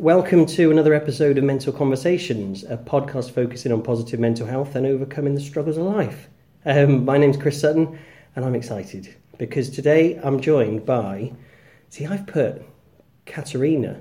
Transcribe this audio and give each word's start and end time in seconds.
Welcome 0.00 0.46
to 0.46 0.70
another 0.70 0.94
episode 0.94 1.36
of 1.36 1.44
Mental 1.44 1.74
Conversations, 1.74 2.64
a 2.64 2.78
podcast 2.78 3.32
focusing 3.32 3.70
on 3.70 3.82
positive 3.82 4.18
mental 4.18 4.46
health 4.46 4.74
and 4.74 4.86
overcoming 4.86 5.34
the 5.34 5.42
struggles 5.42 5.76
of 5.76 5.84
life. 5.84 6.26
Um, 6.64 7.04
my 7.04 7.18
name's 7.18 7.36
Chris 7.36 7.60
Sutton, 7.60 7.98
and 8.34 8.42
I'm 8.42 8.54
excited 8.54 9.14
because 9.36 9.68
today 9.68 10.18
I'm 10.24 10.40
joined 10.40 10.86
by. 10.86 11.34
See, 11.90 12.06
I've 12.06 12.26
put 12.26 12.62
Katerina. 13.26 14.00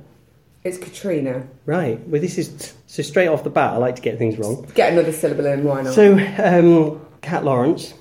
It's 0.64 0.78
Katrina. 0.78 1.46
Right. 1.66 2.00
Well, 2.08 2.22
this 2.22 2.38
is 2.38 2.76
so 2.88 3.04
straight 3.04 3.28
off 3.28 3.44
the 3.44 3.50
bat. 3.50 3.74
I 3.74 3.76
like 3.76 3.98
to 3.98 4.02
get 4.02 4.18
things 4.18 4.38
wrong. 4.38 4.72
Get 4.76 4.94
another 4.94 5.12
syllable 5.12 5.48
in, 5.48 5.66
why 5.66 5.82
not? 5.82 5.94
So, 5.96 6.14
um, 6.14 7.06
Kat 7.20 7.44
Lawrence, 7.44 7.94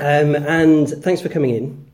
um, 0.00 0.34
and 0.34 0.88
thanks 0.88 1.20
for 1.20 1.28
coming 1.28 1.54
in. 1.54 1.87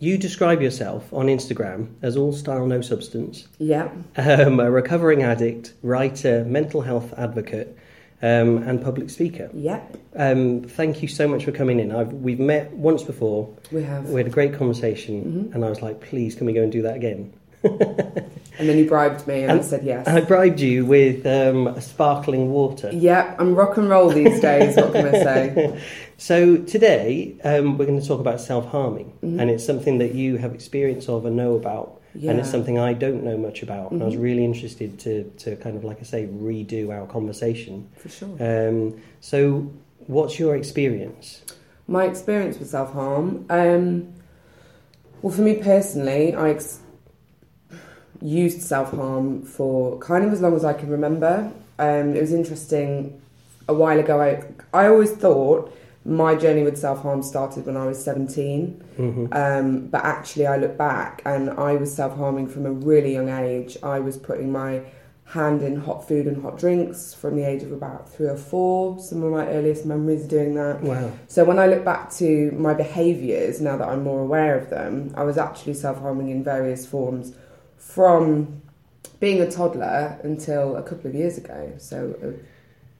You 0.00 0.16
describe 0.16 0.62
yourself 0.62 1.12
on 1.12 1.26
Instagram 1.26 1.94
as 2.02 2.16
all 2.16 2.32
style, 2.32 2.66
no 2.66 2.80
substance. 2.80 3.48
yeah. 3.58 3.90
um, 4.16 4.60
a 4.60 4.70
recovering 4.70 5.22
addict, 5.24 5.74
writer, 5.82 6.44
mental 6.44 6.82
health 6.82 7.12
advocate, 7.18 7.76
um, 8.22 8.58
and 8.58 8.82
public 8.82 9.10
speaker. 9.10 9.50
Yep. 9.52 9.96
Um, 10.14 10.62
thank 10.62 11.02
you 11.02 11.08
so 11.08 11.26
much 11.26 11.44
for 11.44 11.52
coming 11.52 11.80
in. 11.80 11.90
I've, 11.92 12.12
we've 12.12 12.38
met 12.40 12.72
once 12.72 13.02
before. 13.02 13.52
We 13.72 13.82
have. 13.82 14.08
We 14.08 14.20
had 14.20 14.26
a 14.28 14.30
great 14.30 14.54
conversation, 14.54 15.50
and 15.52 15.64
I 15.64 15.68
was 15.68 15.82
like, 15.82 16.00
"Please, 16.00 16.34
can 16.34 16.46
we 16.46 16.52
go 16.52 16.62
and 16.62 16.70
do 16.72 16.82
that 16.82 16.96
again?" 16.96 17.32
And 18.58 18.68
then 18.68 18.76
you 18.76 18.88
bribed 18.88 19.24
me 19.28 19.42
and, 19.42 19.52
And- 19.52 19.60
I 19.60 19.62
said 19.62 19.84
yes. 19.84 20.08
And 20.08 20.18
I 20.18 20.20
bribed 20.20 20.58
you 20.58 20.84
with 20.84 21.24
um, 21.26 21.68
a 21.68 21.80
sparkling 21.80 22.50
water. 22.50 22.90
Yep, 22.92 23.36
I'm 23.38 23.54
rock 23.54 23.76
and 23.76 23.88
roll 23.88 24.08
these 24.08 24.40
days, 24.40 24.74
what 24.74 24.92
can 24.92 25.06
I 25.06 25.12
say? 25.12 25.80
So 26.20 26.56
today 26.56 27.36
um, 27.44 27.78
we're 27.78 27.86
going 27.86 28.00
to 28.00 28.06
talk 28.06 28.18
about 28.20 28.40
self-harming, 28.40 29.12
Mhm. 29.22 29.40
and 29.40 29.50
it's 29.50 29.64
something 29.64 29.98
that 29.98 30.14
you 30.16 30.36
have 30.36 30.52
experience 30.52 31.08
of 31.08 31.24
and 31.24 31.36
know 31.36 31.54
about, 31.54 32.00
Yeah. 32.14 32.32
and 32.32 32.40
it's 32.40 32.50
something 32.50 32.76
I 32.76 32.92
don't 32.92 33.22
know 33.22 33.36
much 33.38 33.62
about. 33.62 33.92
And 33.92 34.02
I 34.02 34.06
was 34.06 34.16
Mhm. 34.16 34.22
really 34.22 34.44
interested 34.44 34.98
to 35.00 35.24
to 35.44 35.54
kind 35.56 35.76
of 35.76 35.84
like 35.84 35.98
I 36.00 36.02
say 36.02 36.26
redo 36.26 36.90
our 36.90 37.06
conversation. 37.06 37.86
For 37.96 38.08
sure. 38.08 38.28
Um, 38.40 38.94
so, 39.20 39.68
what's 40.08 40.40
your 40.40 40.56
experience? 40.56 41.42
My 41.86 42.04
experience 42.06 42.58
with 42.58 42.68
self 42.68 42.92
harm. 42.92 43.44
Um, 43.48 44.08
well, 45.22 45.32
for 45.32 45.42
me 45.42 45.54
personally, 45.54 46.34
I 46.34 46.50
ex- 46.50 46.80
used 48.20 48.60
self 48.62 48.90
harm 48.90 49.42
for 49.42 49.96
kind 49.98 50.24
of 50.24 50.32
as 50.32 50.40
long 50.40 50.56
as 50.56 50.64
I 50.64 50.72
can 50.72 50.90
remember. 50.90 51.52
Um, 51.78 52.16
it 52.16 52.20
was 52.20 52.32
interesting. 52.32 53.12
A 53.68 53.74
while 53.74 54.00
ago, 54.00 54.20
I 54.20 54.42
I 54.74 54.88
always 54.88 55.12
thought 55.12 55.70
my 56.08 56.34
journey 56.34 56.62
with 56.62 56.78
self 56.78 57.02
harm 57.02 57.22
started 57.22 57.66
when 57.66 57.76
I 57.76 57.86
was 57.86 58.02
seventeen. 58.02 58.82
hmm 58.96 59.26
Um, 59.32 59.86
but 59.88 60.04
actually, 60.04 60.46
I 60.46 60.56
look 60.56 60.76
back 60.76 61.22
and 61.24 61.50
I 61.50 61.76
was 61.76 61.94
self 61.94 62.16
harming 62.16 62.48
from 62.48 62.66
a 62.66 62.72
really 62.72 63.12
young 63.12 63.28
age. 63.28 63.76
I 63.82 64.00
was 64.00 64.16
putting 64.16 64.50
my 64.50 64.82
hand 65.24 65.60
in 65.60 65.76
hot 65.76 66.08
food 66.08 66.26
and 66.26 66.42
hot 66.42 66.58
drinks 66.58 67.12
from 67.12 67.36
the 67.36 67.44
age 67.44 67.62
of 67.62 67.70
about 67.70 68.08
three 68.08 68.26
or 68.28 68.36
four. 68.36 68.98
Some 68.98 69.22
of 69.22 69.30
my 69.30 69.46
earliest 69.48 69.84
memories 69.84 70.22
of 70.24 70.30
doing 70.30 70.54
that. 70.54 70.80
Wow. 70.80 71.12
So 71.26 71.44
when 71.44 71.58
I 71.58 71.66
look 71.66 71.84
back 71.84 72.10
to 72.14 72.50
my 72.52 72.72
behaviours, 72.72 73.60
now 73.60 73.76
that 73.76 73.86
I'm 73.86 74.02
more 74.02 74.22
aware 74.22 74.56
of 74.58 74.70
them, 74.70 75.12
I 75.14 75.24
was 75.24 75.36
actually 75.36 75.74
self 75.74 76.00
harming 76.00 76.30
in 76.30 76.42
various 76.42 76.86
forms 76.86 77.34
from 77.76 78.62
being 79.20 79.40
a 79.40 79.50
toddler 79.50 80.18
until 80.22 80.76
a 80.76 80.82
couple 80.82 81.08
of 81.10 81.14
years 81.14 81.36
ago. 81.36 81.74
So 81.78 82.14
a 82.22 82.47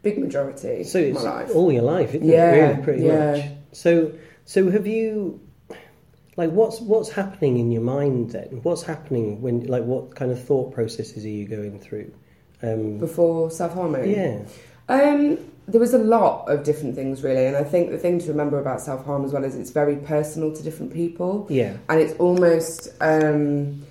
big 0.02 0.18
majority 0.18 0.84
So 0.84 0.98
of 1.00 1.04
it's 1.06 1.24
my 1.24 1.30
life. 1.30 1.50
all 1.54 1.72
your 1.72 1.82
life, 1.82 2.14
isn't 2.14 2.26
Yeah, 2.28 2.52
it? 2.52 2.70
Really, 2.70 2.82
pretty 2.82 3.02
yeah. 3.04 3.30
much. 3.32 3.44
So, 3.72 4.12
so 4.44 4.70
have 4.70 4.86
you? 4.86 5.40
Like, 6.36 6.50
what's 6.50 6.80
what's 6.80 7.10
happening 7.10 7.58
in 7.58 7.72
your 7.72 7.82
mind 7.82 8.30
then? 8.30 8.60
What's 8.62 8.82
happening 8.82 9.42
when? 9.42 9.66
Like, 9.66 9.84
what 9.84 10.14
kind 10.14 10.30
of 10.30 10.42
thought 10.42 10.72
processes 10.72 11.24
are 11.24 11.28
you 11.28 11.46
going 11.48 11.80
through? 11.80 12.12
Um, 12.62 12.98
Before 12.98 13.50
self 13.50 13.74
harming? 13.74 14.10
yeah. 14.10 14.40
Um, 14.88 15.38
there 15.66 15.80
was 15.80 15.92
a 15.92 15.98
lot 15.98 16.48
of 16.48 16.64
different 16.64 16.94
things 16.94 17.22
really, 17.22 17.44
and 17.46 17.56
I 17.56 17.62
think 17.64 17.90
the 17.90 17.98
thing 17.98 18.18
to 18.20 18.28
remember 18.28 18.58
about 18.58 18.80
self 18.80 19.04
harm 19.04 19.24
as 19.24 19.32
well 19.32 19.44
is 19.44 19.54
it's 19.56 19.70
very 19.70 19.96
personal 19.96 20.54
to 20.54 20.62
different 20.62 20.92
people, 20.94 21.46
Yeah. 21.50 21.76
and 21.88 22.00
it's 22.00 22.14
almost 22.20 22.88
um, 23.00 23.84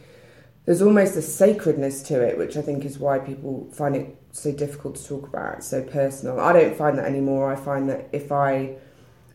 there's 0.65 0.81
almost 0.81 1.15
a 1.17 1.21
sacredness 1.21 2.01
to 2.03 2.21
it, 2.21 2.37
which 2.37 2.57
I 2.57 2.61
think 2.61 2.83
is 2.85 2.97
why 2.97 3.19
people 3.19 3.69
find 3.73 3.95
it 3.95 4.15
so 4.41 4.51
difficult 4.51 4.95
to 4.95 5.07
talk 5.07 5.27
about. 5.27 5.57
It's 5.57 5.67
so 5.67 5.81
personal. 5.83 6.39
I 6.39 6.53
don't 6.53 6.75
find 6.75 6.97
that 6.97 7.05
anymore. 7.05 7.51
I 7.51 7.55
find 7.55 7.89
that 7.89 8.09
if 8.11 8.31
I 8.31 8.75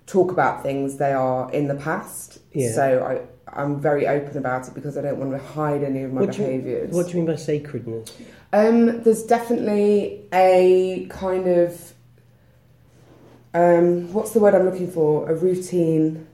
talk 0.06 0.30
about 0.32 0.62
things, 0.62 0.96
they 0.98 1.12
are 1.12 1.50
in 1.52 1.68
the 1.68 1.74
past. 1.74 2.38
Yeah. 2.52 2.72
So 2.72 3.04
I 3.04 3.28
I'm 3.54 3.80
very 3.80 4.06
open 4.08 4.38
about 4.38 4.66
it 4.68 4.74
because 4.74 4.96
I 4.96 5.02
don't 5.02 5.18
want 5.18 5.32
to 5.32 5.38
hide 5.38 5.82
any 5.82 6.02
of 6.04 6.12
my 6.12 6.22
What 6.22 6.32
do 6.32 6.38
you- 6.40 6.46
behaviours. 6.46 6.94
What 6.94 7.06
do 7.06 7.10
you 7.12 7.16
mean 7.18 7.26
by 7.26 7.36
sacredness? 7.36 8.16
Um, 8.52 9.02
there's 9.02 9.24
definitely 9.24 10.26
a 10.32 11.06
kind 11.10 11.46
of 11.46 11.92
um, 13.54 14.12
what's 14.12 14.30
the 14.30 14.40
word 14.40 14.54
I'm 14.54 14.64
looking 14.64 14.90
for? 14.90 15.30
A 15.30 15.34
routine, 15.34 16.26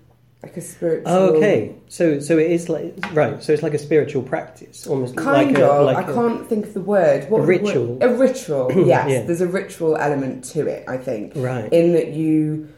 like 0.43 0.57
a 0.57 0.61
spiritual. 0.61 1.11
Oh, 1.13 1.29
okay. 1.37 1.75
So, 1.89 2.21
so 2.21 2.39
it 2.39 2.51
is 2.51 2.69
like 2.69 2.95
right. 3.13 3.43
So 3.43 3.53
it's 3.53 3.63
like 3.63 3.75
a 3.75 3.79
spiritual 3.79 4.23
practice, 4.23 4.87
almost 4.87 5.17
Kind 5.17 5.49
like 5.53 5.59
a, 5.59 5.67
of. 5.67 5.87
like 5.87 5.97
I 6.09 6.13
can't 6.13 6.47
think 6.49 6.67
of 6.67 6.75
the 6.75 6.81
word. 6.81 7.29
What 7.29 7.41
A 7.41 7.47
ritual. 7.47 7.87
word- 7.95 8.03
A 8.03 8.15
ritual. 8.15 8.73
Yes. 8.87 9.11
Yeah. 9.11 9.23
There's 9.23 9.41
a 9.41 9.49
ritual 9.49 9.97
element 9.97 10.45
to 10.53 10.67
it. 10.67 10.85
I 10.89 10.97
think. 10.97 11.33
right. 11.37 11.73
In 11.73 11.93
that 11.95 12.09
you 12.09 12.69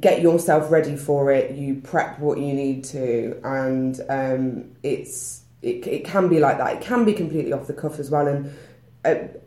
get 0.00 0.20
yourself 0.22 0.70
ready 0.70 0.96
for 0.96 1.32
it, 1.32 1.56
you 1.56 1.76
prep 1.76 2.18
what 2.20 2.38
you 2.38 2.52
need 2.52 2.84
to, 2.84 3.40
and 3.42 4.00
um, 4.08 4.70
it's 4.82 5.42
it, 5.62 5.86
it 5.88 6.04
can 6.04 6.28
be 6.28 6.38
like 6.38 6.58
that. 6.58 6.76
It 6.76 6.80
can 6.82 7.04
be 7.04 7.12
completely 7.14 7.52
off 7.52 7.66
the 7.66 7.72
cuff 7.72 7.98
as 7.98 8.10
well. 8.10 8.28
And 8.28 8.52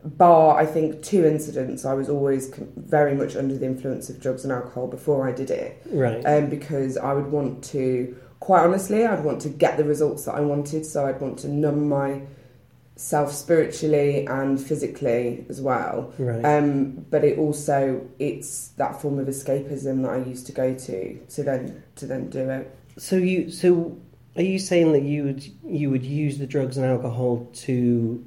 bar, 0.04 0.58
I 0.58 0.66
think 0.66 1.02
two 1.02 1.24
incidents, 1.24 1.84
I 1.84 1.94
was 1.94 2.08
always 2.08 2.52
very 2.76 3.14
much 3.14 3.36
under 3.36 3.56
the 3.56 3.66
influence 3.66 4.08
of 4.08 4.20
drugs 4.20 4.44
and 4.44 4.52
alcohol 4.52 4.88
before 4.88 5.28
I 5.28 5.32
did 5.32 5.50
it, 5.50 5.82
right. 5.90 6.24
um, 6.24 6.48
because 6.48 6.96
I 6.96 7.12
would 7.12 7.30
want 7.30 7.62
to. 7.64 8.16
Quite 8.40 8.64
honestly, 8.64 9.06
I'd 9.06 9.22
want 9.22 9.40
to 9.42 9.48
get 9.48 9.76
the 9.76 9.84
results 9.84 10.24
that 10.24 10.34
I 10.34 10.40
wanted, 10.40 10.84
so 10.84 11.06
I'd 11.06 11.20
want 11.20 11.38
to 11.40 11.48
numb 11.48 11.88
myself 11.88 13.30
spiritually 13.30 14.26
and 14.26 14.60
physically 14.60 15.46
as 15.48 15.60
well. 15.60 16.12
right. 16.18 16.44
Um, 16.44 17.06
but 17.08 17.22
it 17.22 17.38
also 17.38 18.04
it's 18.18 18.68
that 18.78 19.00
form 19.00 19.20
of 19.20 19.28
escapism 19.28 20.02
that 20.02 20.10
I 20.10 20.28
used 20.28 20.46
to 20.46 20.52
go 20.52 20.74
to 20.74 21.18
to 21.18 21.42
then 21.44 21.84
to 21.96 22.06
then 22.06 22.30
do 22.30 22.50
it. 22.50 22.76
So 22.98 23.14
you 23.14 23.48
so 23.48 23.96
are 24.34 24.42
you 24.42 24.58
saying 24.58 24.92
that 24.92 25.02
you 25.02 25.22
would 25.22 25.44
you 25.64 25.90
would 25.90 26.04
use 26.04 26.38
the 26.38 26.46
drugs 26.46 26.76
and 26.76 26.84
alcohol 26.84 27.48
to 27.52 28.26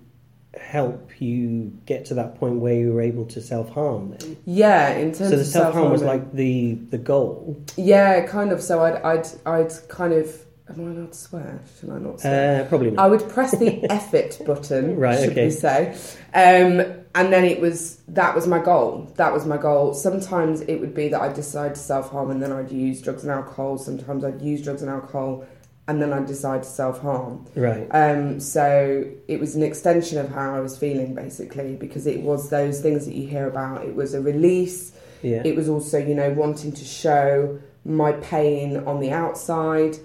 help 0.60 1.22
you 1.22 1.72
get 1.86 2.06
to 2.06 2.14
that 2.16 2.36
point 2.40 2.56
where 2.60 2.74
you 2.74 2.94
were 2.94 3.02
able 3.02 3.26
to 3.26 3.42
self 3.42 3.70
harm 3.70 4.16
then? 4.18 4.38
Yeah, 4.46 4.90
in 4.94 5.08
terms 5.14 5.30
So 5.30 5.36
the 5.36 5.42
of 5.42 5.48
self 5.48 5.74
harm 5.74 5.92
was 5.92 6.02
like 6.04 6.34
the 6.34 6.76
the 6.90 6.98
goal. 6.98 7.62
yeah, 7.78 8.26
kind 8.26 8.52
of. 8.52 8.62
So 8.62 8.84
I'd 8.84 8.96
I'd 9.04 9.28
I'd 9.46 9.72
kind 9.90 10.14
of 10.14 10.34
am 10.70 10.80
I 10.88 10.92
allowed 10.92 11.12
to 11.12 11.18
swear? 11.18 11.62
Should 11.80 11.90
I 11.92 12.00
not 12.00 12.20
swear? 12.22 12.64
Uh, 12.64 12.68
probably 12.68 12.98
I 12.98 13.08
would 13.08 13.28
press 13.30 13.58
the 13.58 13.84
effort 13.92 14.40
button, 14.46 14.96
Right, 14.98 15.20
should 15.20 15.32
okay. 15.32 15.46
we 15.46 15.52
say? 15.52 15.96
Um, 16.34 17.02
and 17.14 17.32
then 17.32 17.46
it 17.46 17.62
was 17.62 17.98
that 18.10 18.36
was 18.36 18.46
my 18.48 18.60
goal. 18.60 19.12
That 19.16 19.32
was 19.32 19.46
my 19.46 19.58
goal. 19.58 19.94
Sometimes 19.94 20.62
it 20.62 20.76
would 20.82 20.94
be 20.94 21.08
that 21.10 21.22
I'd 21.22 21.34
decide 21.36 21.76
to 21.76 21.82
self 21.82 22.10
harm 22.12 22.32
and 22.32 22.42
then 22.42 22.52
I'd 22.52 22.72
use 22.72 23.02
drugs 23.02 23.24
and 23.24 23.32
alcohol. 23.32 23.78
Sometimes 23.78 24.24
I'd 24.26 24.42
use 24.42 24.62
drugs 24.62 24.82
and 24.82 24.92
alcohol 24.92 25.46
and 25.88 26.02
then 26.02 26.12
I'd 26.14 26.26
decide 26.26 26.64
to 26.64 26.70
self 26.70 27.02
harm. 27.02 27.46
Right. 27.56 27.88
Um, 27.92 28.40
so 28.40 29.06
it 29.28 29.40
was 29.40 29.56
an 29.56 29.64
extension 29.64 30.18
of 30.18 30.30
how 30.30 30.56
I 30.56 30.60
was 30.60 30.78
feeling 30.78 31.14
basically 31.14 31.76
because 31.76 32.08
it 32.08 32.22
was 32.22 32.50
those 32.50 32.82
things 32.82 33.06
that 33.06 33.16
you 33.16 33.28
hear 33.28 33.48
about. 33.48 33.86
It 33.86 33.96
was 33.96 34.14
a 34.14 34.22
release. 34.22 34.94
Yeah. 35.22 35.42
It 35.46 35.56
was 35.56 35.70
also, 35.70 35.98
you 35.98 36.16
know, 36.16 36.32
wanting 36.32 36.72
to 36.74 36.86
show 36.86 37.60
my 37.84 38.14
pain 38.14 38.78
on 38.78 39.00
the 39.00 39.12
outside, 39.12 39.98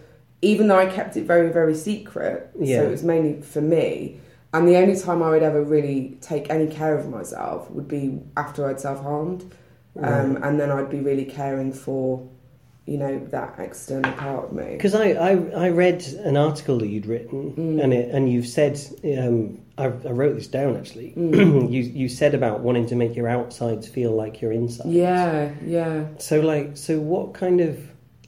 even 0.42 0.68
though 0.68 0.78
I 0.78 0.86
kept 0.86 1.16
it 1.16 1.24
very, 1.24 1.50
very 1.50 1.74
secret. 1.74 2.50
Yeah. 2.58 2.80
So 2.80 2.88
it 2.88 2.90
was 2.90 3.02
mainly 3.02 3.40
for 3.42 3.60
me. 3.62 4.20
And 4.52 4.66
the 4.66 4.76
only 4.76 4.98
time 4.98 5.22
I 5.22 5.30
would 5.30 5.42
ever 5.42 5.62
really 5.62 6.18
take 6.20 6.50
any 6.50 6.66
care 6.66 6.96
of 6.98 7.08
myself 7.08 7.70
would 7.70 7.88
be 7.88 8.20
after 8.36 8.66
I'd 8.68 8.80
self 8.80 9.00
harmed. 9.02 9.42
Um, 9.96 10.34
Right. 10.34 10.44
And 10.44 10.60
then 10.60 10.70
I'd 10.70 10.90
be 10.90 11.00
really 11.00 11.24
caring 11.24 11.72
for, 11.72 12.28
you 12.90 12.98
know, 12.98 13.24
that 13.30 13.54
external 13.58 14.12
part 14.14 14.46
of 14.46 14.52
me. 14.52 14.72
Because 14.72 14.96
I, 14.96 15.10
I, 15.12 15.30
I 15.66 15.68
read 15.68 16.04
an 16.24 16.36
article 16.36 16.78
that 16.78 16.88
you'd 16.88 17.06
written, 17.06 17.52
Mm. 17.52 17.82
and 17.82 17.94
it, 17.94 18.12
and 18.12 18.30
you've 18.32 18.48
said 18.48 18.80
um, 19.16 19.60
I, 19.78 19.84
I 19.84 20.10
wrote 20.10 20.34
this 20.34 20.48
down 20.48 20.76
actually. 20.76 21.14
Mm. 21.16 21.70
you 21.74 21.82
you 21.82 22.08
said 22.08 22.34
about 22.34 22.60
wanting 22.60 22.86
to 22.86 22.96
make 22.96 23.14
your 23.14 23.28
outsides 23.28 23.86
feel 23.86 24.10
like 24.22 24.40
your 24.42 24.50
insides. 24.52 24.90
Yeah, 24.90 25.52
yeah. 25.64 26.06
So 26.18 26.40
like 26.40 26.76
so 26.76 26.98
what 26.98 27.32
kind 27.34 27.60
of 27.60 27.78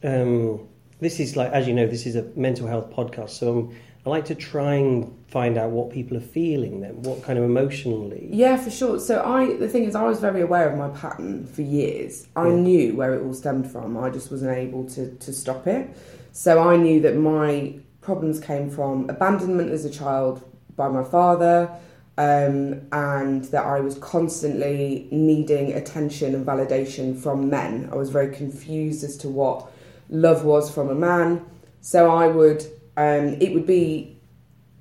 um, 0.04 0.68
this 1.00 1.18
is 1.18 1.34
like 1.36 1.50
as 1.50 1.66
you 1.66 1.74
know 1.74 1.88
this 1.88 2.06
is 2.06 2.14
a 2.14 2.22
mental 2.36 2.68
health 2.68 2.90
podcast. 2.90 3.30
So 3.30 3.48
um, 3.58 3.74
I 4.04 4.10
like 4.10 4.24
to 4.26 4.34
try 4.34 4.74
and 4.74 5.16
find 5.28 5.56
out 5.56 5.70
what 5.70 5.90
people 5.90 6.16
are 6.16 6.20
feeling 6.20 6.80
then, 6.80 7.02
what 7.02 7.22
kind 7.22 7.38
of 7.38 7.44
emotionally. 7.44 8.28
Yeah, 8.32 8.56
for 8.56 8.70
sure. 8.70 8.98
So 8.98 9.22
I, 9.22 9.54
the 9.56 9.68
thing 9.68 9.84
is, 9.84 9.94
I 9.94 10.02
was 10.02 10.18
very 10.18 10.40
aware 10.40 10.68
of 10.68 10.76
my 10.76 10.88
pattern 10.88 11.46
for 11.46 11.62
years. 11.62 12.26
I 12.34 12.48
Yeah. 12.48 12.54
knew 12.56 12.96
where 12.96 13.14
it 13.14 13.22
all 13.24 13.32
stemmed 13.32 13.70
from. 13.70 13.96
I 13.96 14.10
just 14.10 14.30
wasn't 14.30 14.56
able 14.56 14.84
to 14.90 15.10
to 15.14 15.32
stop 15.32 15.66
it. 15.66 15.88
So 16.32 16.58
I 16.58 16.76
knew 16.76 17.00
that 17.00 17.16
my 17.16 17.74
problems 18.00 18.40
came 18.40 18.68
from 18.70 19.08
abandonment 19.08 19.70
as 19.70 19.84
a 19.84 19.90
child 19.90 20.42
by 20.74 20.88
my 20.88 21.04
father, 21.04 21.70
um, 22.18 22.80
and 22.90 23.44
that 23.46 23.64
I 23.64 23.78
was 23.80 23.94
constantly 23.98 25.06
needing 25.12 25.72
attention 25.74 26.34
and 26.34 26.44
validation 26.44 27.16
from 27.16 27.48
men. 27.48 27.88
I 27.92 27.96
was 27.96 28.10
very 28.10 28.34
confused 28.34 29.04
as 29.04 29.16
to 29.18 29.28
what 29.28 29.70
love 30.10 30.44
was 30.44 30.70
from 30.74 30.88
a 30.90 30.94
man. 30.94 31.42
So 31.80 32.10
I 32.10 32.26
would, 32.26 32.64
um, 32.96 33.36
it 33.40 33.52
would 33.54 33.66
be 33.66 34.16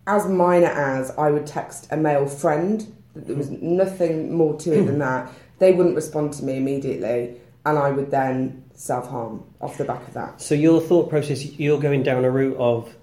as 0.08 0.28
minor 0.28 0.68
as 0.68 1.12
I 1.18 1.30
would 1.32 1.46
text 1.48 1.88
a 1.92 1.98
male 1.98 2.28
friend. 2.28 2.94
There 3.16 3.36
was 3.36 3.50
nothing 3.50 4.34
more 4.36 4.58
to 4.62 4.72
it 4.74 4.86
than 4.86 5.00
that. 5.00 5.32
They 5.60 5.74
wouldn't 5.74 5.96
respond 5.96 6.34
to 6.34 6.44
me 6.46 6.58
immediately, 6.58 7.36
and 7.66 7.78
I 7.78 7.92
would 7.92 8.10
then 8.12 8.64
self 8.74 9.08
harm 9.10 9.44
off 9.62 9.78
the 9.78 9.84
back 9.86 10.08
of 10.08 10.14
that. 10.16 10.42
So 10.42 10.56
your 10.56 10.82
thought 10.82 11.10
process, 11.10 11.46
you're 11.60 11.80
going 11.80 12.04
down 12.04 12.26
a 12.26 12.32
route 12.32 12.58
of 12.58 12.94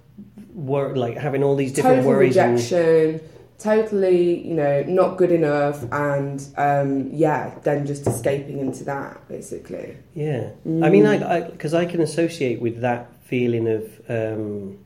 wor- 0.53 0.95
like 0.95 1.15
having 1.17 1.43
all 1.43 1.55
these 1.55 1.71
different 1.71 1.97
Total 1.97 2.09
worries. 2.11 2.35
and- 2.37 2.53
rejection, 2.55 3.21
totally, 3.59 4.45
you 4.47 4.53
know, 4.55 4.83
not 4.87 5.17
good 5.17 5.31
enough, 5.31 5.83
and 5.91 6.45
um, 6.57 7.09
yeah, 7.13 7.53
then 7.63 7.85
just 7.85 8.07
escaping 8.07 8.59
into 8.59 8.83
that 8.85 9.25
basically. 9.29 9.95
Yeah, 10.13 10.49
Mm. 10.67 10.83
I 10.85 10.89
mean, 10.89 11.05
I 11.05 11.41
because 11.41 11.73
I, 11.73 11.85
can 11.85 12.01
associate 12.01 12.61
with 12.61 12.81
that 12.81 13.09
feeling 13.23 13.67
of 13.67 13.83
um, 14.09 14.77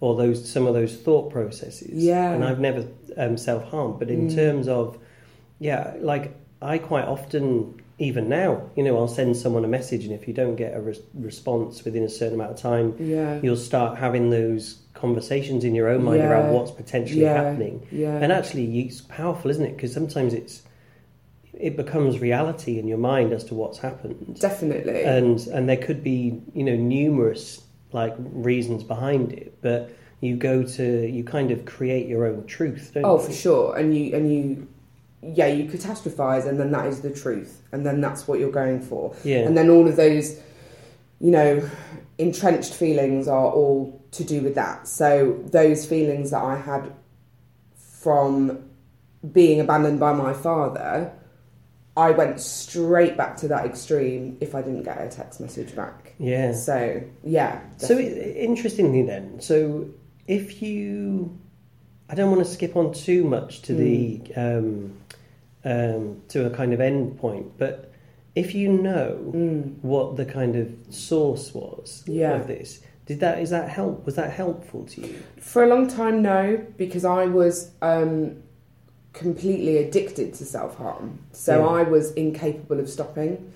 or 0.00 0.16
those 0.16 0.48
some 0.50 0.66
of 0.66 0.74
those 0.74 0.96
thought 0.96 1.30
processes. 1.30 1.92
Yeah. 1.92 2.32
and 2.32 2.44
I've 2.44 2.60
never 2.60 2.86
um, 3.16 3.36
self 3.36 3.64
harmed, 3.70 3.98
but 3.98 4.08
in 4.10 4.28
Mm. 4.28 4.34
terms 4.34 4.68
of 4.68 4.98
yeah, 5.58 5.94
like 6.00 6.34
I 6.62 6.78
quite 6.78 7.04
often. 7.06 7.74
Even 8.02 8.30
now, 8.30 8.62
you 8.76 8.82
know, 8.82 8.96
I'll 8.96 9.08
send 9.08 9.36
someone 9.36 9.62
a 9.62 9.68
message, 9.68 10.06
and 10.06 10.14
if 10.14 10.26
you 10.26 10.32
don't 10.32 10.56
get 10.56 10.74
a 10.74 10.80
res- 10.80 11.02
response 11.12 11.84
within 11.84 12.02
a 12.02 12.08
certain 12.08 12.32
amount 12.32 12.50
of 12.52 12.56
time, 12.56 12.94
Yeah, 12.98 13.38
you'll 13.42 13.58
start 13.58 13.98
having 13.98 14.30
those 14.30 14.78
conversations 14.94 15.64
in 15.64 15.74
your 15.74 15.88
own 15.88 16.02
mind 16.04 16.20
Yeah. 16.20 16.30
around 16.30 16.54
what's 16.54 16.70
potentially 16.70 17.20
Yeah. 17.20 17.34
happening. 17.42 17.82
yeah, 17.92 18.16
And 18.16 18.32
actually, 18.32 18.80
it's 18.80 19.02
powerful, 19.02 19.50
isn't 19.50 19.62
it? 19.66 19.76
Because 19.76 19.92
sometimes 19.92 20.32
it's 20.32 20.62
it 21.52 21.76
becomes 21.76 22.20
reality 22.20 22.78
in 22.78 22.88
your 22.88 22.96
mind 22.96 23.34
as 23.34 23.44
to 23.44 23.54
what's 23.54 23.76
happened 23.80 24.38
definitely. 24.40 25.02
and 25.02 25.46
and 25.48 25.68
there 25.68 25.76
could 25.76 26.02
be 26.02 26.40
you 26.54 26.64
know 26.64 26.76
numerous 26.76 27.60
like 27.92 28.14
reasons 28.18 28.82
behind 28.82 29.32
it 29.32 29.56
but 29.62 29.90
you 30.20 30.36
go 30.36 30.62
to 30.62 31.06
you 31.06 31.24
kind 31.24 31.50
of 31.50 31.64
create 31.64 32.06
your 32.06 32.26
own 32.26 32.46
truth 32.46 32.92
don't 32.94 33.04
Oh, 33.04 33.18
you 33.18 33.26
for 33.26 33.32
sure. 33.32 33.76
And 33.76 33.96
you 33.96 34.14
and 34.14 34.32
you, 34.32 34.68
yeah, 35.22 35.46
you 35.46 35.68
catastrophize, 35.68 36.46
and 36.46 36.58
then 36.58 36.70
that 36.72 36.86
is 36.86 37.00
the 37.00 37.10
truth, 37.10 37.62
and 37.72 37.84
then 37.84 38.00
that's 38.00 38.28
what 38.28 38.38
you're 38.38 38.50
going 38.50 38.80
for, 38.80 39.14
yeah 39.24 39.38
and 39.38 39.56
then 39.56 39.70
all 39.70 39.86
of 39.88 39.96
those, 39.96 40.38
you 41.20 41.30
know, 41.30 41.68
entrenched 42.18 42.74
feelings 42.74 43.28
are 43.28 43.50
all 43.50 44.02
to 44.12 44.24
do 44.24 44.40
with 44.42 44.54
that. 44.54 44.88
So 44.88 45.38
those 45.46 45.86
feelings 45.86 46.30
that 46.30 46.42
I 46.42 46.56
had 46.56 46.92
from 47.76 48.64
being 49.32 49.60
abandoned 49.60 50.00
by 50.00 50.12
my 50.12 50.32
father, 50.32 51.12
I 52.06 52.08
went 52.20 52.36
straight 52.40 53.14
back 53.20 53.32
to 53.42 53.46
that 53.52 53.62
extreme 53.70 54.22
if 54.40 54.50
I 54.58 54.60
didn't 54.66 54.84
get 54.90 54.96
a 55.06 55.08
text 55.18 55.36
message 55.44 55.72
back. 55.82 55.98
yeah 56.18 56.52
So 56.70 56.78
yeah, 57.38 57.54
so 57.76 57.94
definitely. 57.98 58.24
i 58.32 58.44
interestingly 58.50 59.02
then 59.12 59.24
so 59.48 59.56
if 60.38 60.46
you 60.64 60.84
i 62.10 62.12
don't 62.16 62.30
want 62.34 62.42
to 62.46 62.50
skip 62.56 62.74
on 62.80 62.86
too 63.06 63.22
much 63.36 63.50
to 63.66 63.72
the 63.82 63.96
um, 64.44 64.68
um, 65.72 66.02
to 66.32 66.46
a 66.46 66.50
kind 66.60 66.72
of 66.76 66.80
end 66.90 67.18
point 67.24 67.46
but 67.58 67.76
if 68.42 68.48
you 68.60 68.68
know 68.88 69.08
Mm. 69.34 69.62
what 69.92 70.06
the 70.20 70.24
kind 70.38 70.54
of 70.62 70.66
source 71.08 71.46
was 71.60 71.86
Yeah. 72.20 72.34
of 72.40 72.46
this 72.54 72.70
did 73.08 73.18
that 73.24 73.36
is 73.44 73.50
that 73.56 73.66
help 73.78 74.06
was 74.06 74.14
that 74.20 74.30
helpful 74.42 74.82
to 74.92 74.98
you 75.06 75.14
For 75.50 75.60
a 75.64 75.68
long 75.74 75.84
time, 76.00 76.16
no, 76.22 76.42
because 76.82 77.04
I 77.04 77.22
was 77.40 77.54
um, 77.82 78.42
completely 79.12 79.78
addicted 79.78 80.34
to 80.34 80.44
self 80.44 80.76
harm. 80.76 81.18
So 81.32 81.60
Yeah. 81.60 81.66
I 81.66 81.82
was 81.82 82.12
incapable 82.12 82.80
of 82.80 82.88
stopping. 82.88 83.52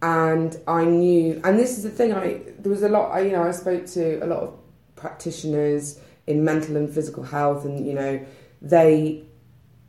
And 0.00 0.56
I 0.66 0.84
knew, 0.84 1.40
and 1.44 1.58
this 1.58 1.76
is 1.76 1.84
the 1.84 1.90
thing. 1.90 2.12
I 2.12 2.40
there 2.58 2.70
was 2.70 2.82
a 2.82 2.88
lot. 2.88 3.12
I, 3.12 3.20
you 3.20 3.32
know, 3.32 3.44
I 3.44 3.52
spoke 3.52 3.86
to 3.86 4.18
a 4.24 4.26
lot 4.26 4.40
of 4.42 4.54
practitioners 4.96 6.00
in 6.26 6.44
mental 6.44 6.76
and 6.76 6.92
physical 6.92 7.22
health, 7.22 7.64
and 7.64 7.86
you 7.86 7.94
know, 7.94 8.20
they 8.60 9.22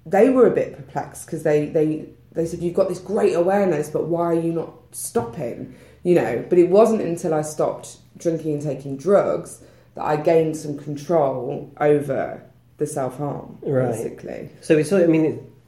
they 0.06 0.30
were 0.30 0.45
a 0.45 0.51
bit 0.51 0.75
perplexed 0.75 1.25
because 1.25 1.42
they 1.42 1.65
they 1.68 2.06
they 2.33 2.45
said 2.45 2.62
you've 2.62 2.75
got 2.75 2.89
this 2.89 3.00
great 3.00 3.33
awareness, 3.33 3.89
but 3.89 4.06
why 4.06 4.25
are 4.25 4.39
you 4.39 4.54
not 4.54 4.74
stopping? 4.92 5.75
You 6.04 6.15
know, 6.15 6.45
but 6.48 6.60
it 6.60 6.69
wasn't 6.69 7.01
until 7.01 7.33
I 7.33 7.42
stopped 7.42 7.98
drinking 8.18 8.54
and 8.54 8.62
taking 8.62 8.98
drugs 8.98 9.63
that 9.95 10.04
I 10.04 10.18
gained 10.18 10.57
some 10.57 10.77
control 10.77 11.71
over 11.80 12.44
the 12.78 12.86
self 12.88 13.18
harm, 13.18 13.58
Right. 13.62 13.92
basically. 13.92 14.50
So 14.62 14.78
it's 14.78 14.92
I 14.92 15.06
mean, 15.08 15.25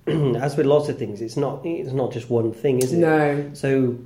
it, 0.08 0.36
as 0.42 0.56
with 0.58 0.66
lots 0.66 0.90
of 0.90 0.98
things, 0.98 1.22
it's 1.22 1.38
not 1.38 1.66
it's 1.66 1.94
not 1.94 2.12
just 2.12 2.30
one 2.30 2.52
thing, 2.54 2.80
is 2.80 2.94
it? 2.94 2.98
No, 2.98 3.50
So, 3.54 3.98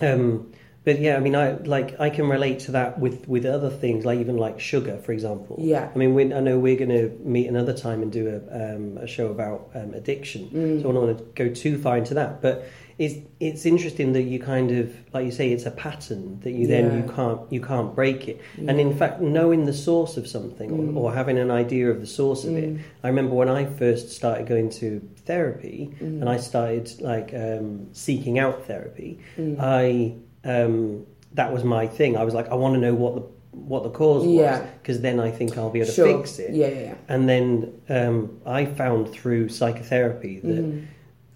um, 0.00 0.52
but 0.84 1.00
yeah, 1.00 1.16
I 1.16 1.20
mean, 1.20 1.34
I 1.34 1.52
like 1.52 1.98
I 1.98 2.10
can 2.10 2.28
relate 2.28 2.58
to 2.60 2.72
that 2.72 2.98
with 2.98 3.26
with 3.26 3.46
other 3.46 3.70
things, 3.70 4.04
like 4.04 4.18
even 4.18 4.36
like 4.36 4.60
sugar, 4.60 4.98
for 4.98 5.12
example. 5.12 5.56
yeah, 5.58 5.88
I 5.94 5.96
mean, 5.98 6.14
we, 6.14 6.32
I 6.32 6.40
know 6.40 6.58
we're 6.58 6.76
going 6.76 6.90
to 6.90 7.16
meet 7.24 7.46
another 7.48 7.72
time 7.72 8.02
and 8.02 8.12
do 8.12 8.28
a, 8.28 8.74
um, 8.76 8.98
a 8.98 9.06
show 9.06 9.28
about 9.28 9.70
um, 9.74 9.94
addiction. 9.94 10.50
Mm. 10.50 10.82
So 10.82 10.90
I 10.90 10.92
don't 10.92 11.06
want 11.06 11.18
to 11.18 11.24
go 11.34 11.54
too 11.54 11.78
far 11.78 11.96
into 11.96 12.14
that, 12.14 12.42
but 12.42 12.66
it's 12.98 13.16
it's 13.40 13.66
interesting 13.66 14.12
that 14.12 14.22
you 14.22 14.38
kind 14.38 14.70
of 14.70 14.94
like 15.12 15.24
you 15.26 15.32
say 15.32 15.50
it's 15.52 15.66
a 15.66 15.70
pattern 15.70 16.38
that 16.44 16.52
you 16.52 16.66
then 16.66 16.84
Yeah. 16.86 16.96
you 17.06 17.12
can't 17.12 17.40
you 17.52 17.60
can't 17.60 17.94
break 17.94 18.28
it. 18.28 18.40
And 18.68 18.78
in 18.80 18.96
fact, 18.96 19.20
knowing 19.20 19.64
the 19.66 19.72
source 19.72 20.16
of 20.16 20.26
something 20.28 20.70
Mm. 20.70 20.96
or, 20.96 21.10
or 21.10 21.14
having 21.14 21.38
an 21.38 21.50
idea 21.50 21.90
of 21.90 22.00
the 22.00 22.06
source 22.06 22.44
of 22.44 22.56
it. 22.56 22.70
Mm. 22.74 22.78
I 23.02 23.08
remember 23.08 23.34
when 23.34 23.48
I 23.48 23.64
first 23.64 24.10
started 24.10 24.46
going 24.46 24.70
to 24.80 25.00
therapy 25.26 25.90
Mm. 26.00 26.20
and 26.20 26.28
I 26.28 26.36
started 26.36 27.00
like 27.00 27.32
um, 27.34 27.88
seeking 27.92 28.38
out 28.38 28.66
therapy. 28.66 29.18
Mm. 29.38 29.56
I 29.60 30.14
um, 30.48 31.06
that 31.34 31.52
was 31.52 31.64
my 31.64 31.86
thing. 31.88 32.16
I 32.16 32.22
was 32.24 32.34
like, 32.34 32.48
I 32.50 32.54
want 32.54 32.74
to 32.74 32.80
know 32.80 32.94
what 32.94 33.14
the 33.16 33.22
what 33.72 33.82
the 33.84 33.90
cause 33.90 34.24
was 34.26 34.60
because 34.82 35.00
then 35.00 35.20
I 35.20 35.30
think 35.30 35.56
I'll 35.56 35.70
be 35.70 35.78
able 35.80 35.86
to 35.86 35.92
sure. 35.94 36.18
fix 36.18 36.38
it. 36.40 36.52
Yeah, 36.54 36.66
yeah, 36.68 36.80
yeah. 36.80 36.94
And 37.08 37.28
then 37.28 37.72
um, 37.88 38.40
I 38.44 38.64
found 38.66 39.10
through 39.10 39.48
psychotherapy 39.48 40.40
that 40.40 40.64
Mm. 40.64 40.86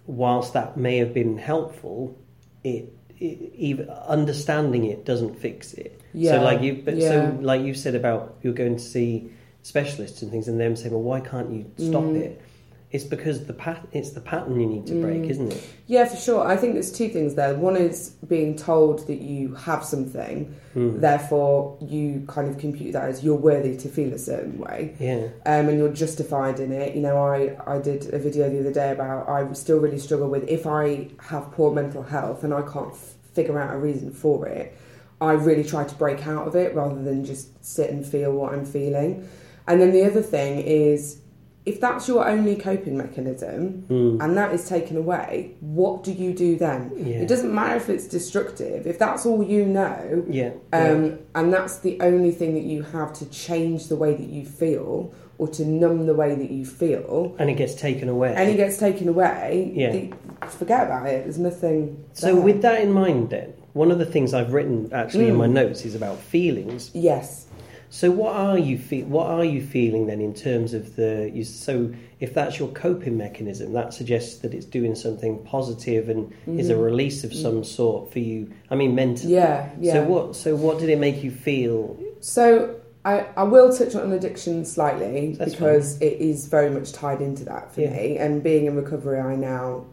Whilst 0.09 0.53
that 0.53 0.75
may 0.75 0.97
have 0.97 1.13
been 1.13 1.37
helpful, 1.37 2.17
it, 2.63 2.91
it 3.19 3.53
even 3.55 3.89
understanding 3.89 4.85
it 4.85 5.05
doesn't 5.05 5.35
fix 5.39 5.73
it. 5.73 6.01
Yeah, 6.13 6.31
So 6.39 6.43
like 6.43 6.61
you, 6.61 6.81
but 6.83 6.95
yeah. 6.97 7.09
so 7.09 7.37
like 7.41 7.61
you 7.61 7.73
said 7.73 7.93
about 7.95 8.35
you're 8.41 8.53
going 8.53 8.75
to 8.77 8.81
see 8.81 9.29
specialists 9.61 10.21
and 10.23 10.31
things, 10.31 10.47
and 10.47 10.59
them 10.59 10.75
saying, 10.75 10.91
well, 10.93 11.03
why 11.03 11.19
can't 11.19 11.51
you 11.51 11.69
stop 11.77 12.03
Mm. 12.03 12.15
it? 12.21 12.41
It's 12.91 13.03
because 13.03 13.45
the 13.45 13.53
pat 13.53 13.87
it's 13.91 14.11
the 14.11 14.19
pattern 14.21 14.59
you 14.59 14.65
need 14.65 14.87
to 14.87 14.99
break, 14.99 15.21
Mm. 15.21 15.29
isn't 15.29 15.51
it? 15.53 15.61
Yeah, 15.85 16.05
for 16.05 16.15
sure. 16.17 16.41
I 16.47 16.57
think 16.57 16.73
there's 16.73 16.91
two 16.91 17.09
things 17.09 17.35
there. 17.35 17.53
One 17.53 17.75
is 17.75 18.09
being 18.27 18.55
told 18.55 19.05
that 19.05 19.21
you 19.21 19.53
have 19.53 19.83
something, 19.85 20.55
Mm. 20.75 20.99
therefore 20.99 21.77
you 21.81 22.23
kind 22.27 22.47
of 22.49 22.57
compute 22.57 22.93
that 22.93 23.07
as 23.07 23.23
you're 23.23 23.35
worthy 23.35 23.75
to 23.77 23.87
feel 23.89 24.11
a 24.13 24.17
certain 24.17 24.57
way. 24.57 24.93
Yeah. 24.99 25.27
um, 25.45 25.69
and 25.69 25.77
you're 25.77 25.89
justified 25.93 26.59
in 26.59 26.71
it. 26.71 26.95
You 26.95 27.01
know, 27.01 27.17
I, 27.17 27.55
I 27.67 27.77
did 27.77 28.11
a 28.11 28.17
video 28.17 28.49
the 28.49 28.59
other 28.61 28.73
day 28.73 28.91
about 28.91 29.29
I 29.29 29.51
still 29.53 29.77
really 29.79 29.99
struggle 29.99 30.27
with 30.27 30.47
if 30.49 30.65
I 30.65 31.09
have 31.27 31.51
poor 31.51 31.71
mental 31.71 32.01
health 32.01 32.43
and 32.43 32.53
I 32.55 32.63
can't 32.63 32.89
f- 32.91 33.13
figure 33.33 33.59
out 33.59 33.71
a 33.73 33.77
reason 33.77 34.09
for 34.11 34.47
it, 34.47 34.73
I 35.21 35.33
really 35.33 35.63
try 35.63 35.83
to 35.83 35.95
break 35.95 36.25
out 36.25 36.47
of 36.47 36.55
it 36.55 36.73
rather 36.73 36.99
than 37.03 37.23
just 37.23 37.63
sit 37.63 37.91
and 37.91 38.03
feel 38.03 38.31
what 38.31 38.53
I'm 38.53 38.65
feeling. 38.65 39.27
And 39.67 39.79
then 39.79 39.91
the 39.91 40.03
other 40.05 40.23
thing 40.23 40.59
is 40.59 41.17
if 41.65 41.79
that's 41.79 42.07
your 42.07 42.27
only 42.27 42.55
coping 42.55 42.97
mechanism 42.97 43.83
Mm. 43.89 44.23
and 44.23 44.37
that 44.37 44.53
is 44.53 44.67
taken 44.67 44.97
away, 44.97 45.51
what 45.59 46.03
do 46.03 46.11
you 46.11 46.33
do 46.33 46.57
then? 46.57 46.91
Yeah. 46.95 47.17
It 47.17 47.27
doesn't 47.27 47.53
matter 47.53 47.75
if 47.75 47.89
it's 47.89 48.07
destructive, 48.07 48.87
if 48.87 48.97
that's 48.97 49.25
all 49.25 49.43
you 49.43 49.65
know, 49.65 50.23
Yeah. 50.29 50.51
um, 50.73 51.19
and 51.35 51.53
that's 51.53 51.79
the 51.79 51.99
only 52.01 52.31
thing 52.31 52.53
that 52.55 52.63
you 52.63 52.81
have 52.83 53.13
to 53.13 53.25
change 53.29 53.87
the 53.87 53.95
way 53.95 54.13
that 54.13 54.29
you 54.29 54.45
feel 54.45 55.13
or 55.37 55.47
to 55.47 55.65
numb 55.65 56.05
the 56.05 56.13
way 56.15 56.35
that 56.35 56.49
you 56.51 56.65
feel. 56.65 57.35
and 57.39 57.49
it 57.49 57.55
gets 57.55 57.75
taken 57.75 58.09
away. 58.09 58.33
And 58.35 58.49
it 58.49 58.57
gets 58.57 58.77
taken 58.77 59.07
away. 59.07 59.71
Yeah. 59.75 59.91
the- 59.91 60.13
forget 60.47 60.87
about 60.87 61.05
it. 61.07 61.23
There's 61.25 61.37
nothing. 61.37 61.97
so 62.13 62.33
there. 62.33 62.41
with 62.43 62.61
that 62.63 62.81
in 62.81 62.91
mind, 62.91 63.29
then 63.29 63.53
one 63.73 63.91
of 63.91 63.99
the 63.99 64.05
things 64.05 64.33
I've 64.33 64.51
written 64.53 64.89
actually 64.91 65.27
in 65.27 65.35
Mm. 65.35 65.39
my 65.39 65.47
notes 65.47 65.85
is 65.85 65.93
about 65.93 66.17
feelings. 66.17 66.89
yes, 66.93 67.45
So 67.91 68.11
what 68.11 68.35
are 68.35 68.57
you 68.57 68.77
fe- 68.77 69.03
what 69.03 69.27
are 69.27 69.43
you 69.43 69.61
feeling 69.61 70.05
then 70.07 70.21
in 70.21 70.33
terms 70.33 70.73
of 70.75 70.95
the 70.95 71.31
you, 71.33 71.43
so 71.43 71.91
if 72.19 72.33
that's 72.35 72.59
your 72.59 72.67
coping 72.69 73.17
mechanism 73.17 73.73
that 73.73 73.93
suggests 73.93 74.37
that 74.41 74.53
it's 74.53 74.65
doing 74.65 74.93
something 74.93 75.39
positive 75.43 76.07
and 76.09 76.31
is 76.59 76.69
a 76.69 76.73
Mhm. 76.75 76.83
release 76.83 77.23
of 77.23 77.33
some 77.33 77.63
sort 77.63 78.11
for 78.11 78.19
you 78.19 78.49
I 78.69 78.75
mean 78.75 78.93
mentally 78.93 79.33
yeah, 79.33 79.69
yeah. 79.79 79.93
so 79.93 80.03
what 80.05 80.35
so 80.35 80.55
what 80.55 80.77
did 80.79 80.89
it 80.89 80.99
make 80.99 81.23
you 81.23 81.31
feel 81.31 81.97
So 82.19 82.75
I, 83.05 83.25
I 83.37 83.43
will 83.43 83.73
touch 83.75 83.95
on 83.95 84.11
addiction 84.11 84.65
slightly 84.65 85.33
That's 85.39 85.55
because 85.55 85.99
it 86.01 86.13
is 86.19 86.47
very 86.47 86.69
much 86.69 86.91
tied 86.91 87.21
into 87.21 87.43
that 87.45 87.73
for 87.73 87.81
Yeah. 87.81 87.91
me. 87.95 88.17
And 88.17 88.43
being 88.43 88.65
in 88.65 88.75
recovery, 88.75 89.19
I 89.19 89.35
now 89.37 89.85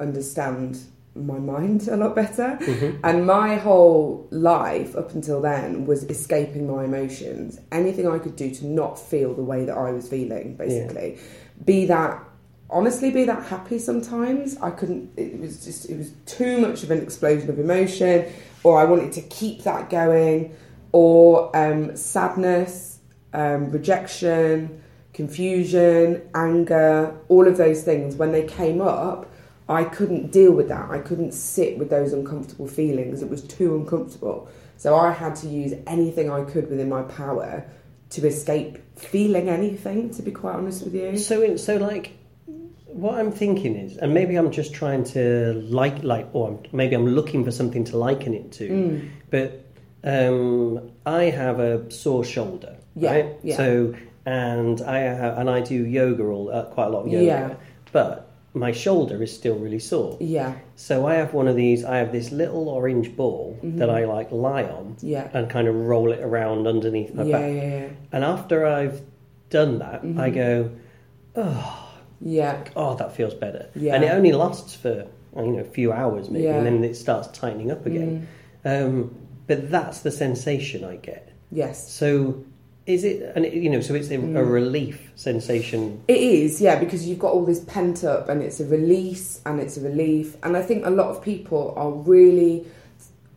understand 0.00 0.78
my 1.16 1.38
mind 1.38 1.88
a 1.88 1.96
lot 1.96 2.14
better. 2.14 2.58
Mhm. 2.60 2.98
And 3.02 3.26
my 3.26 3.56
whole 3.56 4.26
life 4.30 4.96
up 4.96 5.14
until 5.14 5.40
then 5.40 5.86
was 5.86 6.04
escaping 6.04 6.70
my 6.70 6.84
emotions. 6.84 7.60
Anything 7.72 8.06
I 8.06 8.18
could 8.18 8.36
do 8.36 8.50
to 8.50 8.66
not 8.66 8.98
feel 8.98 9.34
the 9.34 9.42
way 9.42 9.64
that 9.64 9.76
I 9.76 9.92
was 9.92 10.08
feeling, 10.08 10.54
basically. 10.56 11.16
Be 11.64 11.86
that 11.86 12.22
honestly 12.68 13.10
be 13.10 13.24
that 13.24 13.44
happy 13.44 13.78
sometimes. 13.78 14.56
I 14.60 14.70
couldn't. 14.70 15.10
It 15.16 15.40
was 15.40 15.64
just. 15.64 15.88
It 15.88 15.96
was 15.98 16.12
too 16.26 16.58
much 16.58 16.82
of 16.82 16.90
an 16.90 17.00
explosion 17.00 17.48
of 17.48 17.58
emotion, 17.58 18.26
or 18.64 18.78
I 18.78 18.84
wanted 18.84 19.12
to 19.12 19.22
keep 19.22 19.62
that 19.62 19.88
going, 19.90 20.52
or 20.92 21.56
um, 21.56 21.96
sadness, 21.96 22.98
um, 23.32 23.70
rejection, 23.70 24.82
confusion, 25.12 26.22
anger, 26.34 27.14
all 27.28 27.46
of 27.46 27.56
those 27.56 27.82
things. 27.82 28.16
When 28.16 28.32
they 28.32 28.44
came 28.44 28.80
up, 28.80 29.30
I 29.68 29.84
couldn't 29.84 30.30
deal 30.30 30.52
with 30.52 30.68
that. 30.68 30.90
I 30.90 30.98
couldn't 30.98 31.32
sit 31.32 31.76
with 31.78 31.90
those 31.90 32.12
uncomfortable 32.12 32.68
feelings. 32.68 33.22
It 33.22 33.28
was 33.28 33.42
too 33.42 33.74
uncomfortable. 33.76 34.48
So 34.76 34.94
I 34.96 35.10
had 35.10 35.34
to 35.36 35.48
use 35.48 35.74
anything 35.86 36.30
I 36.30 36.44
could 36.44 36.70
within 36.70 36.88
my 36.88 37.02
power 37.02 37.64
to 38.10 38.26
escape 38.26 38.78
feeling 38.96 39.48
anything. 39.48 40.10
To 40.10 40.22
be 40.22 40.30
quite 40.30 40.54
honest 40.54 40.84
with 40.84 40.94
you. 40.94 41.16
So, 41.18 41.42
in, 41.42 41.58
so 41.58 41.76
like, 41.78 42.12
what 42.86 43.18
I'm 43.18 43.32
thinking 43.32 43.74
is, 43.76 43.96
and 43.96 44.14
maybe 44.14 44.36
I'm 44.36 44.50
just 44.52 44.72
trying 44.72 45.04
to 45.04 45.54
like, 45.68 46.02
like, 46.04 46.28
or 46.32 46.60
maybe 46.72 46.94
I'm 46.94 47.06
looking 47.06 47.44
for 47.44 47.50
something 47.50 47.84
to 47.84 47.98
liken 47.98 48.34
it 48.34 48.52
to. 48.52 48.68
Mm. 48.68 49.08
But 49.30 49.64
um, 50.04 50.92
I 51.04 51.24
have 51.24 51.58
a 51.58 51.90
sore 51.90 52.24
shoulder, 52.24 52.76
Yeah, 52.94 53.10
right? 53.10 53.36
yeah. 53.42 53.56
So, 53.56 53.94
and 54.24 54.80
I 54.82 54.98
have, 54.98 55.38
and 55.38 55.50
I 55.50 55.60
do 55.60 55.74
yoga 55.74 56.22
all 56.24 56.50
uh, 56.50 56.64
quite 56.66 56.86
a 56.86 56.90
lot 56.90 57.06
of 57.06 57.12
yoga, 57.12 57.24
Yeah. 57.24 57.54
but 57.92 58.25
my 58.56 58.72
shoulder 58.72 59.22
is 59.22 59.32
still 59.34 59.56
really 59.56 59.78
sore. 59.78 60.16
Yeah, 60.20 60.54
So 60.76 61.06
I 61.06 61.14
have 61.16 61.34
one 61.34 61.46
of 61.46 61.56
these. 61.56 61.84
I 61.84 61.98
have 61.98 62.10
this 62.10 62.32
little 62.32 62.68
orange 62.68 63.14
ball 63.16 63.58
that 63.62 63.90
I 63.90 64.04
like 64.06 64.32
lie 64.32 64.64
on 64.64 64.96
yeah, 65.02 65.28
and 65.34 65.48
kind 65.50 65.68
of 65.68 65.74
roll 65.74 66.10
it 66.10 66.20
around 66.20 66.66
underneath 66.66 67.12
my 67.14 67.24
yeah, 67.24 67.38
back. 67.38 67.50
yeah, 67.54 67.62
yeah, 67.62 67.88
And 68.12 68.24
after 68.24 68.66
I've 68.66 69.02
done 69.50 69.78
that, 69.80 70.00
I 70.18 70.30
go, 70.30 70.70
oh, 71.36 71.88
yeah. 72.20 72.64
oh, 72.74 72.94
that 72.96 73.14
feels 73.14 73.34
better. 73.34 73.68
Yeah. 73.74 73.94
And 73.94 74.04
it 74.04 74.08
only 74.10 74.32
lasts 74.32 74.74
for 74.74 75.06
you 75.36 75.42
know 75.52 75.58
a 75.58 75.64
few 75.64 75.92
hours 75.92 76.30
maybe, 76.30 76.44
Yeah. 76.44 76.54
Mm. 76.54 76.58
and 76.58 76.66
then 76.66 76.84
it 76.84 76.96
starts 76.96 77.28
tightening 77.38 77.70
up 77.70 77.84
again. 77.84 78.26
Um, 78.64 79.14
but 79.46 79.70
that's 79.70 80.00
the 80.00 80.10
sensation 80.10 80.82
I 80.82 80.96
get. 80.96 81.30
Yes. 81.52 81.90
So 81.92 82.42
is 82.86 83.04
it? 83.04 83.32
And 83.34 83.44
you 83.52 83.68
know, 83.70 83.80
so 83.80 83.94
it's 83.94 84.10
a, 84.10 84.14
a 84.14 84.18
Mm. 84.18 84.50
relief 84.50 85.10
sensation. 85.16 86.00
It 86.08 86.18
is, 86.18 86.60
yeah, 86.60 86.78
because 86.78 87.06
you've 87.06 87.18
got 87.18 87.32
all 87.32 87.44
this 87.44 87.60
pent 87.60 88.04
up 88.04 88.28
and 88.28 88.42
it's 88.42 88.60
a 88.60 88.64
release 88.66 89.40
and 89.44 89.60
it's 89.60 89.76
a 89.76 89.80
relief. 89.80 90.36
And 90.42 90.56
I 90.56 90.62
think 90.62 90.86
a 90.86 90.90
lot 90.90 91.08
of 91.08 91.22
people 91.22 91.74
are 91.76 91.90
really, 91.90 92.64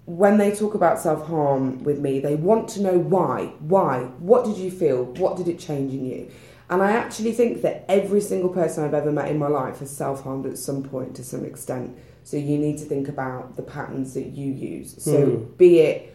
when 0.05 0.37
they 0.37 0.51
talk 0.51 0.75
about 0.75 0.99
self 0.99 1.25
harm 1.27 1.83
with 1.83 1.99
me, 1.99 2.19
they 2.19 2.35
want 2.35 2.69
to 2.69 2.81
know 2.81 2.97
why. 2.97 3.51
Why? 3.59 4.03
What 4.19 4.45
did 4.45 4.57
you 4.57 4.69
feel? 4.71 5.05
What 5.05 5.35
did 5.37 5.47
it 5.47 5.59
change 5.59 5.93
in 5.93 6.05
you? 6.05 6.31
And 6.71 6.83
I 6.83 6.91
actually 6.91 7.31
think 7.31 7.63
that 7.63 7.83
every 7.89 8.21
single 8.21 8.49
person 8.49 8.83
I've 8.83 8.93
ever 8.93 9.11
met 9.11 9.29
in 9.29 9.39
my 9.39 9.47
life 9.47 9.79
has 9.79 9.89
self 9.89 10.23
harmed 10.23 10.45
at 10.45 10.57
some 10.59 10.83
point 10.83 11.15
to 11.15 11.23
some 11.23 11.43
extent. 11.43 11.97
So 12.23 12.37
you 12.37 12.59
need 12.59 12.77
to 12.77 12.85
think 12.85 13.07
about 13.09 13.55
the 13.55 13.63
patterns 13.63 14.13
that 14.13 14.27
you 14.27 14.51
use. 14.53 14.95
So 15.03 15.11
Mm. 15.11 15.57
be 15.57 15.79
it 15.79 16.13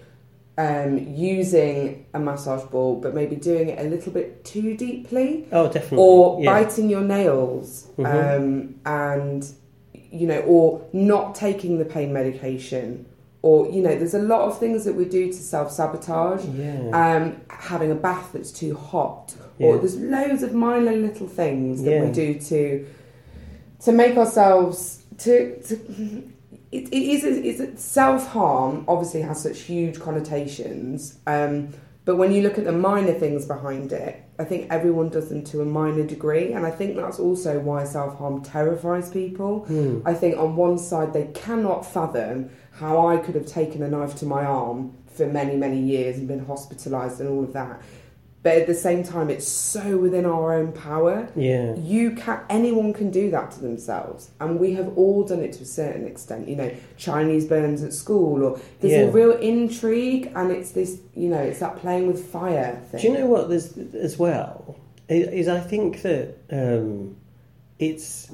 um, 0.56 0.99
using 0.99 2.06
a 2.14 2.18
massage 2.20 2.62
ball, 2.70 2.96
but 3.00 3.14
maybe 3.14 3.34
doing 3.37 3.68
it 3.70 3.84
a 3.84 3.88
little 3.88 4.12
bit 4.12 4.44
too 4.44 4.76
deeply 4.76 5.46
Oh, 5.50 5.66
definitely. 5.66 5.99
or 5.99 6.40
yeah. 6.42 6.52
biting 6.52 6.88
your 6.88 7.00
nails 7.00 7.88
Mhm. 7.99 8.37
um, 8.37 8.75
and 8.87 9.46
you 10.12 10.26
know 10.28 10.40
or 10.42 10.80
not 10.92 11.34
taking 11.34 11.78
the 11.78 11.84
pain 11.84 12.12
medication 12.12 13.04
or 13.42 13.68
you 13.68 13.82
know 13.82 13.96
there's 13.96 14.14
a 14.14 14.23
lot 14.23 14.42
of 14.42 14.56
things 14.61 14.84
that 14.84 14.94
we 14.94 15.04
do 15.04 15.26
to 15.26 15.32
self-sabotage 15.34 16.44
Yeah. 16.44 16.90
um, 16.92 17.40
having 17.49 17.90
a 17.90 17.96
bath 17.96 18.30
that's 18.32 18.52
too 18.52 18.76
hot 18.76 19.34
or 19.58 19.75
Yeah. 19.75 19.80
there's 19.80 19.96
loads 19.96 20.44
of 20.44 20.54
minor 20.54 20.92
little 20.92 21.26
things 21.26 21.82
that 21.82 22.00
we 22.00 22.12
do 22.12 22.34
to 22.34 22.87
to 23.80 23.92
make 23.92 24.16
ourselves 24.16 25.02
to, 25.18 25.61
to 25.62 26.23
it, 26.74 26.88
it 26.88 27.02
is 27.14 27.24
it's 27.24 27.60
a, 27.60 27.76
self-harm 27.76 28.84
obviously 28.88 29.22
has 29.22 29.42
such 29.42 29.60
huge 29.60 30.00
connotations 30.00 31.18
um, 31.26 31.68
but 32.04 32.16
when 32.16 32.32
you 32.32 32.42
look 32.42 32.58
at 32.58 32.64
the 32.64 32.72
minor 32.72 33.12
things 33.12 33.46
behind 33.46 33.92
it 33.92 34.22
i 34.38 34.44
think 34.44 34.66
everyone 34.70 35.08
does 35.08 35.28
them 35.28 35.42
to 35.44 35.60
a 35.60 35.64
minor 35.64 36.04
degree 36.04 36.52
and 36.52 36.66
i 36.66 36.70
think 36.70 36.96
that's 36.96 37.18
also 37.18 37.58
why 37.60 37.84
self-harm 37.84 38.42
terrifies 38.42 39.08
people 39.10 39.64
Hmm. 39.66 40.00
i 40.04 40.14
think 40.14 40.36
on 40.36 40.56
one 40.56 40.78
side 40.78 41.12
they 41.12 41.26
cannot 41.34 41.86
fathom 41.86 42.50
how 42.72 43.06
i 43.06 43.16
could 43.16 43.34
have 43.36 43.46
taken 43.46 43.82
a 43.82 43.88
knife 43.88 44.14
to 44.16 44.26
my 44.26 44.44
arm 44.44 44.92
for 45.06 45.26
many 45.26 45.56
many 45.56 45.80
years 45.80 46.18
and 46.18 46.26
been 46.26 46.44
hospitalized 46.44 47.20
and 47.20 47.28
all 47.28 47.44
of 47.44 47.52
that 47.52 47.80
but 48.44 48.52
at 48.60 48.66
the 48.68 48.74
same 48.74 49.02
time 49.02 49.28
it's 49.30 49.48
so 49.48 49.96
within 49.98 50.24
our 50.26 50.52
own 50.58 50.70
power 50.70 51.16
Yeah. 51.34 51.74
you 51.76 52.12
can 52.12 52.38
anyone 52.48 52.92
can 52.92 53.10
do 53.10 53.30
that 53.30 53.50
to 53.52 53.60
themselves 53.60 54.30
and 54.40 54.60
we 54.60 54.74
have 54.74 54.96
all 54.96 55.24
done 55.24 55.40
it 55.40 55.52
to 55.54 55.62
a 55.62 55.66
certain 55.82 56.06
extent 56.06 56.46
you 56.48 56.54
know 56.60 56.70
chinese 56.96 57.46
burns 57.46 57.82
at 57.82 57.92
school 57.92 58.44
or 58.44 58.60
there's 58.80 58.92
Yeah. 58.92 59.08
a 59.08 59.10
real 59.10 59.32
intrigue 59.32 60.30
and 60.36 60.52
it's 60.52 60.70
this 60.72 60.98
you 61.16 61.28
know 61.28 61.42
it's 61.50 61.58
that 61.64 61.74
playing 61.76 62.06
with 62.06 62.20
fire 62.38 62.80
thing 62.90 63.00
Do 63.00 63.08
you 63.08 63.14
know 63.18 63.26
what 63.26 63.48
there's 63.48 63.76
as 64.08 64.18
well 64.18 64.76
is, 65.08 65.48
I 65.48 65.60
think 65.60 66.00
that 66.02 66.26
um, 66.50 67.16
it's 67.78 68.30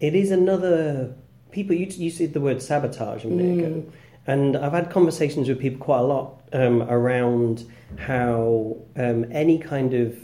it 0.00 0.14
is 0.14 0.30
another 0.30 1.14
people 1.50 1.74
you 1.74 1.86
you 1.86 2.10
said 2.10 2.32
the 2.32 2.40
word 2.40 2.60
sabotage 2.62 3.24
a 3.24 3.28
minute 3.28 3.58
ago, 3.64 3.74
Mm. 3.76 3.90
And 4.26 4.56
I've 4.56 4.72
had 4.72 4.90
conversations 4.90 5.48
with 5.48 5.58
people 5.60 5.78
quite 5.78 6.00
a 6.00 6.04
lot 6.04 6.40
um, 6.52 6.82
around 6.82 7.64
how 7.96 8.76
um, 8.96 9.26
any 9.30 9.58
kind 9.58 9.94
of 9.94 10.16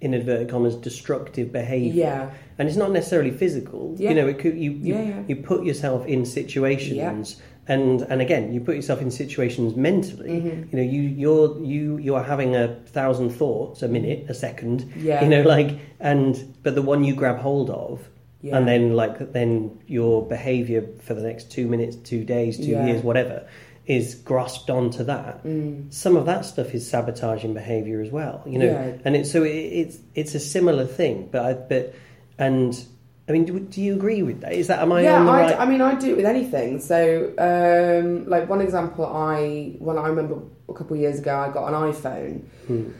in 0.00 0.12
inverted 0.14 0.48
commas 0.50 0.74
destructive 0.76 1.50
behaviour 1.52 2.04
yeah 2.04 2.30
and 2.58 2.68
it's 2.68 2.76
not 2.78 2.90
necessarily 2.90 3.30
physical. 3.30 3.94
Yeah. 3.98 4.08
You 4.10 4.14
know, 4.16 4.28
it 4.28 4.38
could 4.38 4.56
you 4.56 4.70
you, 4.72 4.94
Yeah, 4.94 5.02
yeah. 5.02 5.22
you 5.28 5.36
put 5.36 5.64
yourself 5.64 6.06
in 6.06 6.24
situations, 6.24 7.36
and 7.68 8.00
and 8.02 8.22
again, 8.22 8.54
you 8.54 8.60
put 8.60 8.76
yourself 8.76 9.02
in 9.02 9.10
situations 9.10 9.76
mentally. 9.76 10.30
Mhm. 10.40 10.72
You 10.72 10.76
know, 10.78 10.82
you 10.82 11.02
you're 11.02 11.62
you 11.62 11.98
you 11.98 12.14
are 12.14 12.22
having 12.24 12.56
a 12.56 12.68
thousand 12.86 13.28
thoughts 13.30 13.82
a 13.82 13.88
minute, 13.88 14.24
a 14.30 14.34
second. 14.34 14.90
yeah 14.96 15.22
You 15.22 15.28
know, 15.28 15.42
like 15.42 15.78
and 16.00 16.54
but 16.62 16.74
the 16.74 16.82
one 16.82 17.04
you 17.04 17.14
grab 17.14 17.38
hold 17.38 17.68
of, 17.68 18.08
yeah. 18.42 18.56
and 18.56 18.66
then 18.68 18.94
like 18.94 19.32
then 19.32 19.78
your 19.86 20.26
behaviour 20.26 20.86
for 21.00 21.14
the 21.14 21.22
next 21.22 21.50
two 21.50 21.66
minutes, 21.66 21.96
two 21.96 22.24
days, 22.24 22.56
two 22.56 22.64
Yeah. 22.72 22.86
years, 22.86 23.02
whatever, 23.02 23.46
is 23.86 24.14
grasped 24.16 24.68
onto 24.68 25.04
that. 25.04 25.44
Mm. 25.44 25.92
Some 25.92 26.16
of 26.16 26.26
that 26.26 26.44
stuff 26.44 26.74
is 26.74 26.88
sabotaging 26.88 27.54
behaviour 27.54 28.00
as 28.00 28.10
well. 28.10 28.42
You 28.46 28.58
know, 28.58 28.66
Yeah. 28.66 28.92
and 29.04 29.14
it's 29.16 29.30
so 29.30 29.42
it, 29.44 29.50
it's 29.50 29.98
it's 30.14 30.34
a 30.34 30.40
similar 30.40 30.84
thing, 30.86 31.28
but 31.30 31.44
I, 31.44 31.52
but 31.54 31.94
and 32.38 32.84
I 33.28 33.32
mean, 33.32 33.44
do, 33.44 33.58
do 33.58 33.80
you 33.82 33.94
agree 33.94 34.22
with 34.22 34.40
that? 34.42 34.52
Is 34.52 34.68
that 34.68 34.78
am 34.80 34.92
I 34.92 35.02
yeah, 35.02 35.18
on 35.18 35.26
the 35.26 35.32
I, 35.32 35.40
right? 35.42 35.58
I 35.60 35.66
mean, 35.66 35.80
I 35.80 35.94
do 35.96 36.10
it 36.12 36.16
with 36.16 36.26
anything. 36.26 36.78
So, 36.80 37.32
um, 37.38 38.28
like 38.28 38.48
one 38.48 38.60
example, 38.60 39.04
I 39.06 39.74
when 39.78 39.98
I 39.98 40.06
remember 40.08 40.38
a 40.68 40.72
couple 40.74 40.94
of 40.94 41.00
years 41.00 41.18
ago, 41.18 41.36
I 41.36 41.50
got 41.50 41.66
an 41.68 41.92
iPhone, 41.92 42.42
Hmm. 42.66 42.90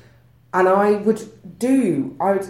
and 0.54 0.68
I 0.68 0.92
would 0.92 1.22
do, 1.58 2.16
I 2.20 2.32
would 2.32 2.46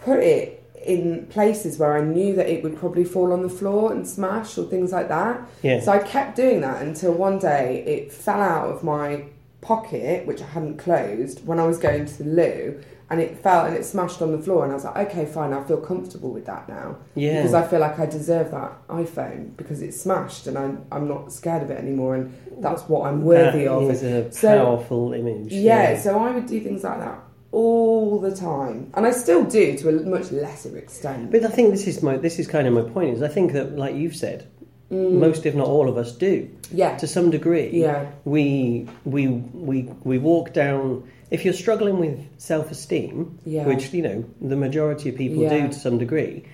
put 0.00 0.18
it 0.20 0.59
in 0.92 1.26
places 1.26 1.78
where 1.78 1.96
I 1.96 2.02
knew 2.02 2.34
that 2.36 2.48
it 2.48 2.62
would 2.62 2.76
probably 2.76 3.04
fall 3.04 3.32
on 3.32 3.42
the 3.42 3.48
floor 3.60 3.92
and 3.92 4.06
smash 4.06 4.56
or 4.58 4.64
things 4.64 4.90
like 4.92 5.08
that. 5.08 5.40
Yeah, 5.62 5.80
So 5.80 5.92
I 5.92 5.98
kept 5.98 6.36
doing 6.36 6.60
that 6.62 6.82
until 6.82 7.12
one 7.12 7.38
day 7.38 7.84
it 7.86 8.12
fell 8.12 8.40
out 8.40 8.68
of 8.74 8.82
my 8.82 9.24
pocket, 9.60 10.26
which 10.26 10.40
I 10.42 10.46
hadn't 10.46 10.78
closed, 10.78 11.46
when 11.46 11.58
I 11.60 11.66
was 11.66 11.78
going 11.78 12.06
to 12.06 12.22
the 12.22 12.30
loo, 12.30 12.80
and 13.10 13.20
it 13.20 13.36
fell 13.38 13.66
and 13.66 13.74
it 13.76 13.84
smashed 13.84 14.22
on 14.22 14.30
the 14.32 14.38
floor. 14.38 14.62
And 14.64 14.72
I 14.72 14.76
was 14.76 14.84
like, 14.84 14.96
okay, 15.10 15.26
fine, 15.26 15.52
I 15.52 15.62
feel 15.64 15.78
comfortable 15.78 16.30
with 16.30 16.46
that 16.46 16.68
now 16.68 16.96
yeah, 17.14 17.38
because 17.42 17.54
I 17.54 17.66
feel 17.66 17.80
like 17.80 17.98
I 17.98 18.06
deserve 18.06 18.52
that 18.52 18.72
iPhone 18.88 19.56
because 19.56 19.82
it's 19.82 20.00
smashed 20.00 20.46
and 20.46 20.56
I'm 20.56 20.84
I'm 20.92 21.06
not 21.08 21.32
scared 21.32 21.62
of 21.64 21.70
it 21.70 21.78
anymore, 21.78 22.14
and 22.14 22.32
that's 22.58 22.82
what 22.88 23.06
I'm 23.08 23.22
worthy 23.22 23.64
that 23.64 23.70
of. 23.72 23.90
is 23.90 24.02
a 24.02 24.30
So- 24.32 24.56
powerful 24.64 25.12
image. 25.12 25.52
Yeah, 25.52 25.98
so 25.98 26.18
I 26.18 26.30
would 26.30 26.46
do 26.46 26.60
things 26.60 26.82
like 26.84 27.00
that 27.00 27.18
all 27.52 28.20
the 28.20 28.34
time, 28.34 28.90
and 28.94 29.06
I 29.06 29.10
still 29.10 29.44
do 29.44 29.76
to 29.78 29.88
a 29.88 29.92
much 30.04 30.30
lesser 30.30 30.76
extent. 30.78 31.30
But 31.32 31.44
I 31.44 31.48
think 31.48 31.70
this 31.72 31.86
is 31.86 32.02
my 32.02 32.16
this 32.16 32.38
is 32.38 32.46
kind 32.46 32.66
of 32.68 32.74
my 32.74 32.82
point. 32.82 33.14
Is 33.16 33.22
I 33.22 33.28
think 33.28 33.52
that 33.52 33.76
like 33.76 33.94
you've 33.94 34.16
said, 34.16 34.46
Mm, 34.90 35.20
most 35.20 35.46
if 35.46 35.54
not 35.54 35.68
all 35.68 35.88
of 35.88 35.96
us 35.96 36.10
do 36.10 36.48
yeah, 36.72 36.96
to 36.98 37.06
some 37.06 37.30
degree. 37.30 37.70
yeah, 37.72 38.10
We 38.24 38.88
we 39.04 39.28
we 39.28 39.82
we 40.04 40.18
walk 40.18 40.52
down. 40.52 41.08
If 41.30 41.44
you're 41.44 41.54
struggling 41.54 41.98
with 42.00 42.18
self 42.38 42.70
esteem, 42.72 43.38
yeah, 43.46 43.66
which 43.66 43.92
you 43.92 44.02
know 44.02 44.24
the 44.40 44.56
majority 44.56 45.08
of 45.10 45.16
people 45.16 45.42
Yeah. 45.44 45.50
do 45.60 45.68
to 45.68 45.78
some 45.78 45.98
degree, 45.98 46.44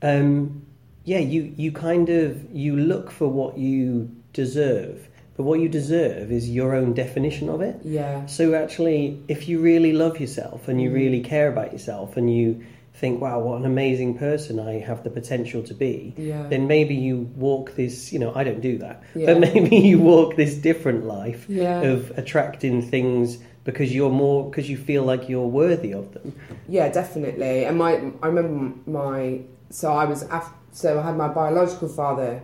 um, 0.00 0.62
yeah, 1.04 1.18
you 1.18 1.52
you 1.56 1.72
kind 1.72 2.08
of 2.08 2.54
you 2.54 2.76
look 2.76 3.10
for 3.10 3.26
what 3.28 3.58
you 3.58 4.10
deserve, 4.32 5.08
but 5.36 5.44
what 5.44 5.60
you 5.60 5.68
deserve 5.68 6.30
is 6.30 6.48
your 6.50 6.74
own 6.74 6.92
definition 6.92 7.48
of 7.48 7.60
it. 7.62 7.76
yeah, 7.84 8.26
So 8.26 8.54
actually, 8.54 9.22
if 9.28 9.48
you 9.48 9.60
really 9.60 9.92
love 9.92 10.20
yourself 10.20 10.68
and 10.68 10.80
you 10.80 10.90
Mm. 10.90 10.94
really 10.94 11.20
care 11.20 11.48
about 11.48 11.72
yourself 11.72 12.16
and 12.16 12.34
you 12.34 12.60
think, 12.94 13.20
wow, 13.22 13.40
what 13.40 13.58
an 13.58 13.64
amazing 13.64 14.18
person 14.18 14.60
I 14.60 14.72
have 14.80 15.02
the 15.02 15.10
potential 15.10 15.62
to 15.62 15.74
be, 15.74 16.14
yeah, 16.18 16.46
then 16.50 16.66
maybe 16.68 16.94
you 16.94 17.30
walk 17.36 17.74
this, 17.74 18.12
you 18.12 18.18
know, 18.18 18.32
I 18.34 18.44
don't 18.44 18.60
do 18.60 18.76
that, 18.78 19.02
yeah, 19.14 19.26
but 19.32 19.40
maybe 19.40 19.76
you 19.76 19.98
walk 19.98 20.36
this 20.36 20.54
different 20.54 21.06
life 21.06 21.46
yeah, 21.48 21.80
of 21.80 22.12
attracting 22.18 22.82
things 22.82 23.38
because 23.64 23.94
you're 23.94 24.10
more 24.10 24.44
because 24.50 24.68
you 24.68 24.76
feel 24.76 25.02
like 25.04 25.28
you're 25.30 25.46
worthy 25.46 25.92
of 25.94 26.12
them. 26.14 26.34
Yeah, 26.68 26.88
definitely. 26.90 27.64
And 27.64 27.78
my, 27.78 27.92
I 28.22 28.26
remember 28.26 28.74
my, 28.90 29.40
so 29.70 29.92
I 29.92 30.04
was, 30.04 30.22
af- 30.24 30.52
so 30.72 31.00
I 31.00 31.02
had 31.02 31.16
my 31.16 31.28
biological 31.28 31.88
father, 31.88 32.42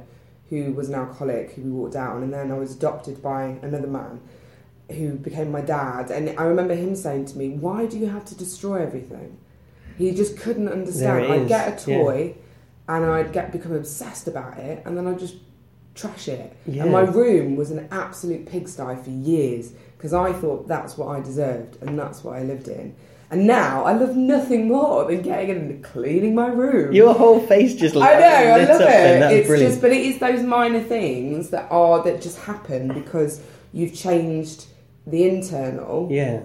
who 0.51 0.73
was 0.73 0.89
an 0.89 0.95
alcoholic, 0.95 1.53
who 1.53 1.63
we 1.63 1.71
walked 1.71 1.97
out 1.97 2.17
on, 2.17 2.23
and 2.23 2.33
then 2.33 2.51
I 2.51 2.59
was 2.59 2.75
adopted 2.75 3.23
by 3.23 3.59
another 3.63 3.87
man, 3.87 4.21
who 4.91 5.15
became 5.17 5.51
my 5.51 5.61
dad. 5.61 6.11
And 6.11 6.39
I 6.39 6.45
remember 6.45 6.75
him 6.75 6.95
saying 6.95 7.27
to 7.27 7.39
me, 7.39 7.51
"Why 7.51 7.87
do 7.87 7.99
you 7.99 8.07
have 8.07 8.25
to 8.27 8.35
destroy 8.35 8.83
everything?" 8.83 9.37
He 9.97 10.13
just 10.13 10.37
couldn't 10.37 10.69
understand. 10.69 11.33
I'd 11.33 11.43
is, 11.43 11.49
get 11.49 11.83
a 11.83 11.85
toy, 11.85 12.35
and 12.89 13.05
I'd 13.05 13.33
get 13.33 13.53
become 13.53 13.73
obsessed 13.73 14.29
about 14.29 14.59
it, 14.59 14.83
and 14.85 14.97
then 14.97 15.07
I'd 15.07 15.19
just 15.19 15.37
trash 15.99 16.29
it. 16.29 16.57
Yeah. 16.67 16.85
And 16.85 16.93
my 16.93 17.01
room 17.01 17.57
was 17.57 17.71
an 17.71 17.89
absolute 17.91 18.47
pigsty 18.47 18.97
for 19.03 19.11
years 19.11 19.73
because 19.97 20.15
I 20.15 20.33
thought 20.33 20.69
that's 20.69 20.97
what 20.97 21.09
I 21.09 21.21
deserved 21.21 21.77
and 21.83 21.99
that's 21.99 22.23
what 22.23 22.37
I 22.37 22.43
lived 22.43 22.69
in. 22.69 22.95
And 23.31 23.47
now 23.47 23.85
I 23.85 23.93
love 23.93 24.17
nothing 24.17 24.69
more 24.69 25.05
than 25.05 25.21
getting 25.21 25.51
in 25.51 25.57
and 25.57 25.85
cleaning 25.85 26.35
my 26.35 26.47
room. 26.47 26.93
Your 26.95 27.13
whole 27.13 27.41
face 27.41 27.75
just 27.75 27.95
looks. 27.95 28.09
I 28.09 28.19
know, 28.19 28.27
I 28.27 28.65
love 28.65 28.81
it. 28.81 29.33
It's 29.33 29.47
brilliant. 29.47 29.73
just, 29.73 29.83
but 29.83 29.93
it 29.93 30.01
is 30.01 30.19
those 30.19 30.43
minor 30.43 30.81
things 30.83 31.51
that 31.51 31.71
are 31.71 32.03
that 32.05 32.23
just 32.23 32.39
happen 32.39 32.89
because 32.89 33.43
you've 33.73 33.95
changed 33.95 34.67
the 35.07 35.29
internal. 35.29 36.09
yeah, 36.11 36.41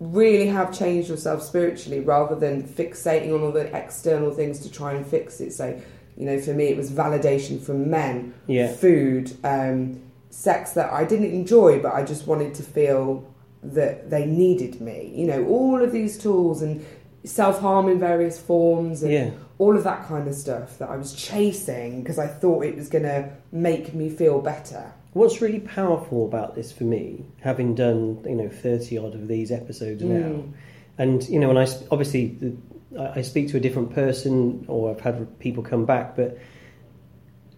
Really 0.00 0.48
have 0.48 0.76
changed 0.76 1.08
yourself 1.08 1.42
spiritually 1.42 2.00
rather 2.00 2.34
than 2.34 2.64
fixating 2.66 3.32
on 3.32 3.40
all 3.42 3.52
the 3.52 3.74
external 3.74 4.32
things 4.32 4.58
to 4.60 4.70
try 4.70 4.92
and 4.94 5.06
fix 5.06 5.40
it. 5.40 5.52
So, 5.52 5.80
you 6.16 6.26
know, 6.26 6.40
for 6.40 6.52
me, 6.52 6.64
it 6.66 6.76
was 6.76 6.90
validation 6.90 7.62
from 7.62 7.88
men, 7.88 8.34
yeah, 8.48 8.72
food, 8.72 9.34
um, 9.44 10.02
sex 10.30 10.72
that 10.72 10.92
I 10.92 11.04
didn't 11.04 11.32
enjoy, 11.32 11.80
but 11.80 11.94
I 11.94 12.02
just 12.04 12.26
wanted 12.26 12.52
to 12.54 12.62
feel 12.62 13.31
that 13.62 14.10
they 14.10 14.26
needed 14.26 14.80
me. 14.80 15.12
You 15.14 15.26
know, 15.26 15.44
all 15.46 15.82
of 15.82 15.92
these 15.92 16.18
tools 16.18 16.62
and 16.62 16.84
self 17.24 17.60
harm 17.60 17.88
in 17.88 17.98
various 17.98 18.40
forms 18.40 19.02
and 19.02 19.12
yeah. 19.12 19.30
all 19.58 19.76
of 19.76 19.84
that 19.84 20.06
kind 20.08 20.26
of 20.26 20.34
stuff 20.34 20.78
that 20.78 20.90
I 20.90 20.96
was 20.96 21.14
chasing 21.14 22.02
because 22.02 22.18
I 22.18 22.26
thought 22.26 22.64
it 22.64 22.74
was 22.76 22.88
going 22.88 23.04
to 23.04 23.30
make 23.52 23.94
me 23.94 24.10
feel 24.10 24.40
better. 24.40 24.92
What's 25.12 25.40
really 25.40 25.60
powerful 25.60 26.24
about 26.24 26.54
this 26.54 26.72
for 26.72 26.84
me, 26.84 27.26
having 27.40 27.74
done 27.74 28.24
you 28.24 28.34
know 28.34 28.48
thirty 28.48 28.96
odd 28.98 29.14
of 29.14 29.28
these 29.28 29.52
episodes 29.52 30.02
now, 30.02 30.16
Mm. 30.16 30.52
and 30.98 31.28
you 31.28 31.38
know, 31.38 31.50
and 31.50 31.58
I 31.58 31.66
obviously 31.90 32.28
the, 32.28 32.56
I 32.98 33.18
I 33.18 33.22
speak 33.22 33.48
to 33.50 33.58
a 33.58 33.60
different 33.60 33.94
person, 33.94 34.64
or 34.68 34.90
I've 34.90 35.02
had 35.02 35.38
people 35.38 35.62
come 35.62 35.84
back, 35.84 36.16
but 36.16 36.38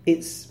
it's 0.04 0.48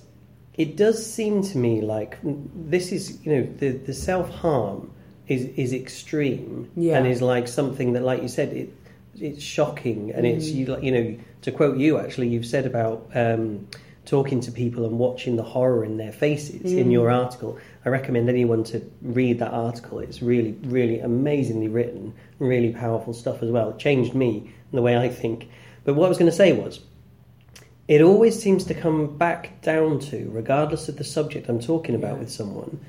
it 0.56 0.78
does 0.78 1.06
seem 1.06 1.42
to 1.44 1.58
me 1.58 1.82
like 1.82 2.18
this 2.24 2.92
is 2.94 3.24
you 3.26 3.36
know 3.36 3.54
the 3.58 3.72
the 3.72 3.94
self 3.94 4.30
harm 4.30 4.90
is 5.28 5.46
is 5.56 5.74
extreme 5.74 6.70
Yeah. 6.76 6.98
and 6.98 7.08
is 7.08 7.22
like 7.22 7.48
something 7.48 7.94
that, 7.94 8.04
like 8.04 8.22
you 8.22 8.28
said, 8.28 8.54
it 8.54 8.70
it's 9.20 9.44
shocking 9.44 10.12
and 10.12 10.26
it's 10.26 10.48
Mm. 10.50 10.56
you 10.56 10.66
like 10.66 10.84
you 10.84 10.92
know 10.92 11.16
to 11.44 11.52
quote 11.52 11.78
you 11.78 12.00
actually 12.00 12.28
you've 12.30 12.46
said 12.46 12.66
about. 12.66 13.10
Um, 13.16 13.68
talking 14.06 14.42
to 14.42 14.52
people 14.52 14.84
and 14.86 15.00
watching 15.00 15.38
the 15.38 15.44
horror 15.44 15.86
in 15.86 15.96
their 15.96 16.12
faces 16.12 16.74
in 16.74 16.90
Mm. 16.90 16.92
your 16.92 17.10
article. 17.10 17.58
I 17.86 17.90
recommend 17.90 18.28
anyone 18.28 18.66
to 18.66 18.82
read 19.02 19.40
that 19.40 19.54
article. 19.54 20.00
It's 20.00 20.22
really, 20.22 20.58
really 20.66 21.00
amazingly 21.00 21.70
written, 21.70 22.12
really 22.38 22.72
powerful 22.74 23.14
stuff 23.14 23.42
as 23.42 23.50
well. 23.50 23.70
It 23.70 23.78
changed 23.78 24.14
me 24.14 24.40
and 24.40 24.78
the 24.78 24.82
way 24.82 24.98
I 24.98 25.08
think. 25.08 25.48
But 25.86 25.94
what 25.96 26.08
I 26.08 26.10
was 26.10 26.18
going 26.18 26.30
to 26.30 26.36
say 26.36 26.52
was, 26.52 26.82
it 27.88 28.02
always 28.02 28.38
seems 28.38 28.66
to 28.66 28.74
come 28.74 29.16
back 29.18 29.62
down 29.62 30.00
to, 30.00 30.30
regardless 30.34 30.90
of 30.90 30.98
the 30.98 31.06
subject 31.06 31.48
I'm 31.48 31.60
talking 31.62 31.96
about 31.96 32.16
Yeah. 32.16 32.20
with 32.20 32.30
someone, 32.30 32.80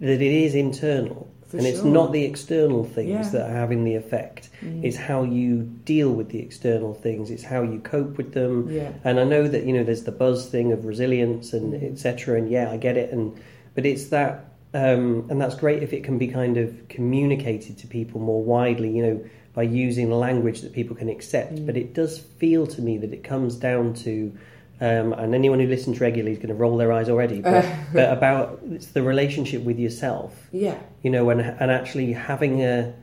that 0.00 0.20
it 0.20 0.32
is 0.44 0.56
internal. 0.56 1.28
For 1.48 1.56
and 1.56 1.66
it's 1.66 1.82
not 1.82 2.12
the 2.12 2.24
external 2.24 2.84
things 2.84 3.08
Yeah. 3.08 3.28
that 3.30 3.50
are 3.50 3.54
having 3.54 3.84
the 3.84 3.94
effect. 3.94 4.50
Mm. 4.62 4.84
It's 4.84 4.96
how 4.98 5.22
you 5.22 5.62
deal 5.86 6.12
with 6.12 6.28
the 6.28 6.40
external 6.40 6.92
things. 6.92 7.30
It's 7.30 7.42
how 7.44 7.62
you 7.62 7.78
cope 7.80 8.18
with 8.18 8.32
them. 8.34 8.68
Yeah. 8.70 8.92
And 9.02 9.18
I 9.18 9.24
know 9.24 9.48
that 9.48 9.64
you 9.64 9.72
know 9.72 9.82
there's 9.82 10.04
the 10.04 10.12
buzz 10.12 10.46
thing 10.50 10.72
of 10.72 10.84
resilience 10.84 11.54
and 11.54 11.72
Mm. 11.72 11.90
etc. 11.92 12.36
And 12.36 12.50
yeah, 12.50 12.70
I 12.70 12.76
get 12.76 12.96
it. 12.98 13.12
And 13.12 13.32
but 13.74 13.86
it's 13.86 14.06
that, 14.08 14.44
um, 14.74 15.26
and 15.30 15.40
that's 15.40 15.54
great 15.54 15.82
if 15.82 15.92
it 15.94 16.04
can 16.04 16.18
be 16.18 16.28
kind 16.28 16.58
of 16.58 16.86
communicated 16.88 17.78
to 17.78 17.86
people 17.86 18.20
more 18.20 18.42
widely. 18.42 18.90
You 18.94 19.02
know, 19.06 19.20
by 19.54 19.62
using 19.62 20.10
language 20.10 20.60
that 20.60 20.72
people 20.72 20.94
can 20.94 21.08
accept. 21.08 21.54
Mm. 21.54 21.66
But 21.66 21.76
it 21.78 21.94
does 21.94 22.18
feel 22.18 22.66
to 22.66 22.82
me 22.82 22.98
that 22.98 23.12
it 23.12 23.24
comes 23.24 23.56
down 23.56 23.94
to. 24.04 24.32
Um, 24.80 25.12
and 25.12 25.34
anyone 25.34 25.58
who 25.58 25.66
listens 25.66 26.00
regularly 26.00 26.32
is 26.32 26.38
going 26.38 26.48
to 26.50 26.54
roll 26.54 26.76
their 26.76 26.92
eyes 26.92 27.08
already. 27.08 27.40
But, 27.48 27.64
but 27.92 28.12
about 28.12 28.60
it's 28.70 28.86
the 28.88 29.02
relationship 29.02 29.62
with 29.64 29.78
yourself 29.78 30.32
Yeah. 30.52 30.76
you 31.02 31.10
know, 31.10 31.30
and 31.30 31.40
and 31.40 31.70
actually 31.70 32.12
having 32.12 32.62
a 32.62 32.94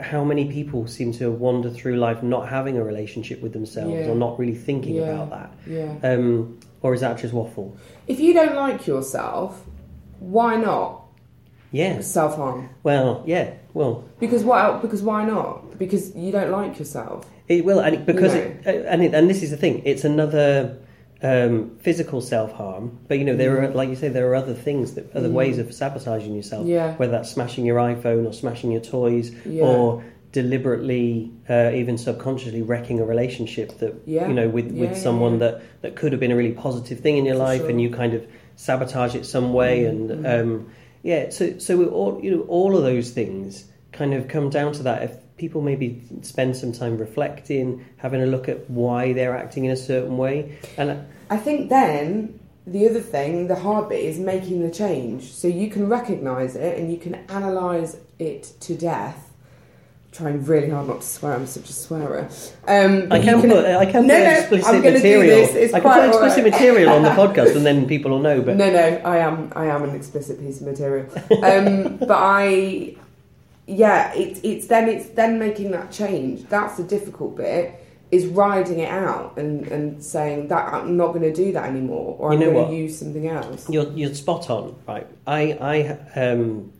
how 0.00 0.24
many 0.24 0.50
people 0.50 0.86
seem 0.86 1.12
to 1.12 1.30
wander 1.30 1.68
through 1.70 1.96
life 1.96 2.22
not 2.22 2.48
having 2.48 2.78
a 2.78 2.82
relationship 2.84 3.42
with 3.42 3.52
themselves 3.52 3.92
Yeah. 3.92 4.08
or 4.10 4.14
not 4.14 4.38
really 4.38 4.54
thinking 4.54 4.94
Yeah. 4.96 5.02
about 5.10 5.30
that, 5.30 5.50
Yeah. 5.66 5.92
um, 6.14 6.58
or 6.82 6.94
is 6.94 7.00
that 7.02 7.18
just 7.18 7.34
waffle? 7.34 7.76
If 8.06 8.18
you 8.20 8.32
don't 8.32 8.54
like 8.54 8.86
yourself, 8.86 9.62
why 10.18 10.56
not 10.56 10.99
Yeah, 11.72 12.00
self 12.00 12.36
harm? 12.36 12.68
well, 12.82 13.22
yeah, 13.26 13.52
well, 13.74 14.04
Because 14.18 14.42
what? 14.44 14.82
Because 14.82 15.02
why 15.02 15.24
not? 15.24 15.78
Because 15.78 16.14
you 16.16 16.32
don't 16.32 16.50
like 16.50 16.78
yourself. 16.78 17.26
it 17.48 17.64
will, 17.64 17.80
and 17.80 17.94
it, 17.96 18.06
because 18.06 18.34
No. 18.34 18.40
it, 18.40 18.66
uh, 18.66 18.70
and 18.92 19.02
it, 19.02 19.14
and 19.14 19.28
this 19.30 19.42
is 19.42 19.50
the 19.50 19.56
thing, 19.56 19.82
it's 19.84 20.04
another. 20.04 20.76
Um, 21.22 21.72
physical 21.80 22.22
self 22.22 22.50
harm, 22.52 22.98
but 23.06 23.18
you 23.18 23.26
know 23.26 23.36
there 23.36 23.60
are, 23.62 23.68
like 23.74 23.90
you 23.90 23.94
say, 23.94 24.08
there 24.08 24.26
are 24.30 24.34
other 24.34 24.54
things 24.54 24.94
that 24.94 25.14
other 25.14 25.28
Mm. 25.28 25.32
ways 25.34 25.58
of 25.58 25.70
sabotaging 25.74 26.34
yourself. 26.34 26.66
Yeah. 26.66 26.94
Whether 26.96 27.12
that's 27.12 27.30
smashing 27.30 27.66
your 27.66 27.76
iPhone 27.76 28.26
or 28.26 28.32
smashing 28.32 28.72
your 28.72 28.80
toys, 28.80 29.30
Yeah. 29.44 29.64
or 29.64 30.02
deliberately, 30.32 31.30
uh, 31.48 31.72
even 31.74 31.98
subconsciously 31.98 32.62
wrecking 32.62 33.00
a 33.00 33.04
relationship 33.04 33.78
that 33.78 33.94
Yeah. 34.06 34.28
you 34.28 34.34
know 34.34 34.48
with, 34.48 34.72
Yeah, 34.72 34.80
with 34.88 34.96
someone 34.96 35.38
that 35.40 35.60
that 35.82 35.94
could 35.94 36.12
have 36.12 36.20
been 36.20 36.32
a 36.32 36.36
really 36.36 36.52
positive 36.52 37.00
thing 37.00 37.18
in 37.18 37.26
your 37.26 37.34
For 37.36 37.42
life, 37.42 37.60
sure. 37.60 37.70
and 37.70 37.80
you 37.80 37.90
kind 37.90 38.14
of 38.14 38.22
sabotage 38.56 39.14
it 39.14 39.26
some 39.26 39.52
way, 39.52 39.84
and 39.84 40.08
Mm. 40.10 40.40
um, 40.40 40.66
yeah, 41.02 41.30
so 41.30 41.58
so 41.58 41.86
all 41.88 42.20
you 42.22 42.30
know 42.30 42.42
all 42.42 42.76
of 42.76 42.82
those 42.82 43.10
things 43.10 43.64
kind 43.92 44.14
of 44.14 44.28
come 44.28 44.50
down 44.50 44.72
to 44.74 44.82
that. 44.84 45.02
If 45.02 45.16
people 45.36 45.62
maybe 45.62 46.02
spend 46.22 46.56
some 46.56 46.72
time 46.72 46.98
reflecting, 46.98 47.84
having 47.96 48.22
a 48.22 48.26
look 48.26 48.48
at 48.48 48.68
why 48.68 49.12
they're 49.12 49.36
acting 49.36 49.64
in 49.64 49.70
a 49.70 49.76
certain 49.76 50.16
way, 50.16 50.58
and 50.76 51.06
I 51.30 51.36
think 51.36 51.70
then 51.70 52.38
the 52.66 52.88
other 52.88 53.00
thing, 53.00 53.48
the 53.48 53.56
hard 53.56 53.88
bit, 53.88 54.04
is 54.04 54.18
making 54.18 54.62
the 54.62 54.70
change. 54.70 55.32
So 55.32 55.48
you 55.48 55.70
can 55.70 55.88
recognise 55.88 56.56
it 56.56 56.78
and 56.78 56.92
you 56.92 56.98
can 56.98 57.14
analyse 57.28 57.96
it 58.18 58.52
to 58.60 58.76
death. 58.76 59.29
Trying 60.12 60.44
really 60.44 60.70
hard 60.70 60.88
not 60.88 61.00
to 61.02 61.06
swear. 61.06 61.34
I'm 61.34 61.46
such 61.46 61.70
a 61.70 61.72
swearer. 61.72 62.28
Um, 62.66 63.06
I 63.12 63.18
you 63.18 63.22
can 63.24 63.40
put 63.42 63.64
I 63.64 63.86
can 63.86 64.06
No, 64.06 64.16
put 64.16 64.24
no, 64.24 64.30
explicit 64.40 64.66
I'm 64.66 64.82
gonna 64.82 65.00
do 65.00 65.18
material. 65.18 65.46
this. 65.46 65.54
It's 65.54 65.74
I 65.74 65.80
can 65.80 65.92
put 65.92 66.08
explicit 66.08 66.38
alright. 66.44 66.52
material 66.52 66.92
on 66.92 67.02
the 67.02 67.10
podcast, 67.22 67.56
and 67.56 67.64
then 67.64 67.86
people 67.86 68.10
will 68.10 68.18
know. 68.20 68.42
But 68.42 68.56
No, 68.56 68.70
no, 68.70 69.00
I 69.04 69.18
am. 69.18 69.52
I 69.54 69.66
am 69.66 69.84
an 69.84 69.94
explicit 69.94 70.40
piece 70.40 70.60
of 70.60 70.66
material. 70.66 71.06
Um, 71.42 71.96
but 72.00 72.10
I, 72.18 72.96
yeah, 73.66 74.12
it's 74.14 74.40
it's 74.42 74.66
then 74.66 74.88
it's 74.88 75.10
then 75.10 75.38
making 75.38 75.70
that 75.72 75.90
change. 75.92 76.48
That's 76.48 76.76
the 76.76 76.82
difficult 76.84 77.36
bit. 77.36 77.74
Is 78.10 78.26
riding 78.26 78.80
it 78.80 78.88
out 78.90 79.38
and, 79.38 79.64
and 79.68 80.02
saying 80.02 80.48
that 80.48 80.72
I'm 80.74 80.96
not 80.96 81.08
going 81.14 81.22
to 81.22 81.32
do 81.32 81.52
that 81.52 81.68
anymore, 81.68 82.16
or 82.18 82.34
You 82.34 82.40
I'm 82.48 82.52
going 82.54 82.68
to 82.70 82.74
use 82.76 82.98
something 82.98 83.28
else. 83.28 83.70
You're 83.70 83.88
you're 83.92 84.12
spot 84.14 84.50
on, 84.50 84.74
right? 84.88 85.06
I 85.28 85.52
I 86.16 86.20
um, 86.20 86.72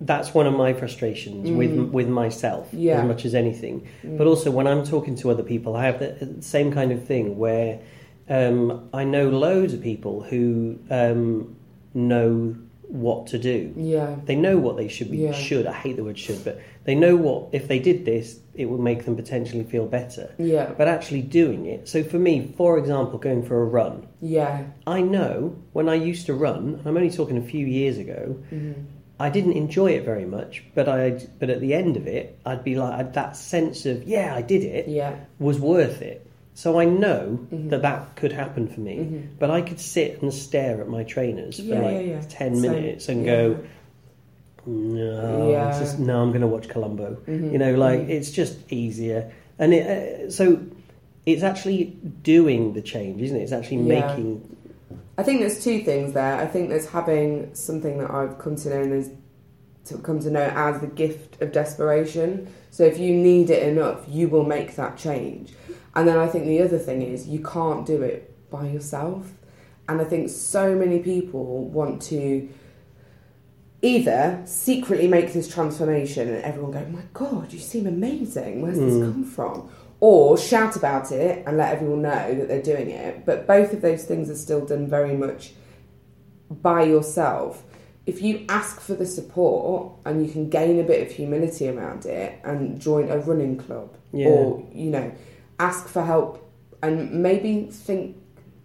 that's 0.00 0.34
one 0.34 0.46
of 0.46 0.52
my 0.54 0.72
frustrations 0.74 1.50
with 1.50 1.74
with 1.90 2.08
myself 2.08 2.68
Yeah. 2.72 3.00
as 3.00 3.06
much 3.08 3.24
as 3.24 3.34
anything. 3.34 3.86
Mm. 4.04 4.18
But 4.18 4.26
also 4.26 4.50
when 4.50 4.66
I'm 4.66 4.84
talking 4.84 5.14
to 5.16 5.30
other 5.30 5.42
people, 5.42 5.74
I 5.76 5.84
have 5.86 5.98
the 5.98 6.08
the 6.24 6.42
same 6.42 6.72
kind 6.72 6.92
of 6.92 7.04
thing 7.04 7.38
where 7.38 7.80
um, 8.28 8.88
I 8.92 9.04
know 9.04 9.28
loads 9.30 9.72
of 9.72 9.82
people 9.82 10.22
who 10.22 10.78
um, 10.90 11.56
know 11.94 12.56
what 12.88 13.26
to 13.28 13.38
do. 13.38 13.72
Yeah, 13.76 14.16
They 14.26 14.36
know 14.36 14.58
what 14.58 14.76
they 14.76 14.86
should 14.88 15.10
be. 15.10 15.18
Yeah. 15.18 15.32
Should 15.32 15.66
I 15.66 15.72
hate 15.72 15.96
the 15.96 16.04
word 16.04 16.18
should, 16.18 16.44
but 16.44 16.60
they 16.84 16.94
know 16.94 17.16
what 17.16 17.48
if 17.52 17.66
they 17.66 17.78
did 17.80 18.04
this, 18.04 18.38
it 18.54 18.66
would 18.66 18.80
make 18.80 19.04
them 19.04 19.16
potentially 19.16 19.64
feel 19.64 19.86
better. 19.86 20.32
yeah, 20.38 20.72
But 20.78 20.86
actually 20.88 21.22
doing 21.22 21.66
it. 21.66 21.88
So 21.88 22.04
for 22.04 22.18
me, 22.18 22.52
for 22.56 22.78
example, 22.78 23.18
going 23.18 23.42
for 23.44 23.60
a 23.60 23.64
run, 23.64 24.06
yeah. 24.20 24.64
I 24.86 25.00
know 25.00 25.56
when 25.72 25.88
I 25.88 25.94
used 25.94 26.26
to 26.26 26.34
run, 26.34 26.80
I'm 26.84 26.96
only 26.96 27.10
talking 27.10 27.36
a 27.38 27.42
few 27.42 27.66
years 27.66 27.98
ago, 27.98 28.36
hmm 28.50 28.72
I 29.18 29.30
didn't 29.30 29.52
enjoy 29.52 29.92
it 29.92 30.04
very 30.04 30.26
much, 30.26 30.62
but 30.74 30.88
I 30.88 31.20
but 31.38 31.48
at 31.48 31.60
the 31.60 31.72
end 31.74 31.96
of 31.96 32.06
it, 32.06 32.38
I'd 32.44 32.64
be 32.64 32.74
like 32.76 33.14
that 33.14 33.36
sense 33.36 33.86
of 33.86 34.04
yeah, 34.04 34.34
I 34.34 34.42
did 34.42 34.62
it 34.62 34.88
Yeah, 34.88 35.14
was 35.38 35.58
worth 35.58 36.02
it. 36.02 36.26
So 36.54 36.78
I 36.80 36.84
know 36.86 37.40
Mhm. 37.52 37.70
that 37.70 37.82
that 37.82 38.16
could 38.16 38.32
happen 38.32 38.66
for 38.68 38.80
me, 38.80 38.96
Mhm. 38.96 39.22
but 39.38 39.50
I 39.50 39.60
could 39.62 39.80
sit 39.80 40.20
and 40.22 40.32
stare 40.32 40.80
at 40.80 40.88
my 40.88 41.02
trainers 41.04 41.56
for 41.58 41.74
Yeah, 41.74 41.80
like 41.80 41.94
yeah, 41.94 42.00
yeah. 42.00 42.20
10 42.28 42.56
Same. 42.56 42.72
minutes 42.72 43.08
and 43.08 43.24
go 43.24 43.56
no, 44.66 45.50
Yeah. 45.50 45.78
just, 45.78 45.98
no, 46.00 46.20
I'm 46.20 46.30
going 46.30 46.40
to 46.40 46.46
watch 46.48 46.68
Columbo. 46.68 47.18
Mhm. 47.26 47.52
You 47.52 47.58
know, 47.58 47.74
like 47.76 48.00
Mhm. 48.00 48.08
it's 48.08 48.30
just 48.30 48.58
easier, 48.72 49.30
and 49.58 49.72
it, 49.72 49.86
uh, 49.86 50.30
so 50.30 50.58
it's 51.24 51.42
actually 51.42 51.96
doing 52.22 52.72
the 52.72 52.82
change, 52.82 53.22
isn't 53.22 53.36
it? 53.36 53.42
It's 53.42 53.52
actually 53.52 53.78
making 53.78 54.55
I 55.18 55.22
think 55.22 55.40
there's 55.40 55.62
two 55.62 55.82
things 55.82 56.12
there. 56.12 56.36
I 56.36 56.46
think 56.46 56.68
there's 56.68 56.88
having 56.88 57.54
something 57.54 57.98
that 57.98 58.10
I've 58.10 58.38
come 58.38 58.56
to 58.56 58.68
know 58.68 58.96
as 58.96 59.10
to 59.86 59.98
come 59.98 60.18
to 60.20 60.30
know 60.30 60.52
as 60.54 60.80
the 60.80 60.88
gift 60.88 61.40
of 61.40 61.52
desperation. 61.52 62.52
So 62.70 62.84
if 62.84 62.98
you 62.98 63.14
need 63.14 63.50
it 63.50 63.62
enough, 63.62 64.04
you 64.08 64.28
will 64.28 64.44
make 64.44 64.76
that 64.76 64.96
change. 64.98 65.54
And 65.94 66.06
then 66.06 66.18
I 66.18 66.26
think 66.26 66.44
the 66.44 66.60
other 66.60 66.78
thing 66.78 67.02
is 67.02 67.26
you 67.26 67.42
can't 67.42 67.86
do 67.86 68.02
it 68.02 68.50
by 68.50 68.68
yourself. 68.68 69.32
And 69.88 70.00
I 70.00 70.04
think 70.04 70.28
so 70.28 70.74
many 70.74 70.98
people 70.98 71.64
want 71.68 72.02
to 72.02 72.48
either 73.82 74.42
secretly 74.44 75.06
make 75.06 75.32
this 75.32 75.52
transformation 75.52 76.28
and 76.28 76.42
everyone 76.42 76.72
go, 76.72 76.84
my 76.86 77.02
God, 77.12 77.52
you 77.52 77.60
seem 77.60 77.86
amazing. 77.86 78.62
Where's 78.62 78.78
this 78.78 78.94
mm. 78.94 79.12
come 79.12 79.24
from? 79.24 79.70
Or 80.00 80.36
shout 80.36 80.76
about 80.76 81.10
it 81.10 81.42
and 81.46 81.56
let 81.56 81.72
everyone 81.74 82.02
know 82.02 82.34
that 82.34 82.48
they're 82.48 82.62
doing 82.62 82.90
it. 82.90 83.24
But 83.24 83.46
both 83.46 83.72
of 83.72 83.80
those 83.80 84.04
things 84.04 84.28
are 84.28 84.36
still 84.36 84.64
done 84.66 84.86
very 84.86 85.16
much 85.16 85.52
by 86.50 86.82
yourself. 86.84 87.62
If 88.04 88.22
you 88.22 88.44
ask 88.48 88.78
for 88.80 88.94
the 88.94 89.06
support 89.06 89.92
and 90.04 90.24
you 90.24 90.30
can 90.30 90.48
gain 90.48 90.78
a 90.78 90.84
bit 90.84 91.04
of 91.06 91.12
humility 91.12 91.68
around 91.68 92.06
it 92.06 92.38
and 92.44 92.80
join 92.80 93.10
a 93.10 93.18
running 93.18 93.56
club 93.56 93.96
Yeah. 94.12 94.28
or, 94.28 94.64
you 94.72 94.90
know, 94.90 95.10
ask 95.58 95.88
for 95.88 96.02
help 96.02 96.42
and 96.82 97.22
maybe 97.22 97.68
think 97.70 98.16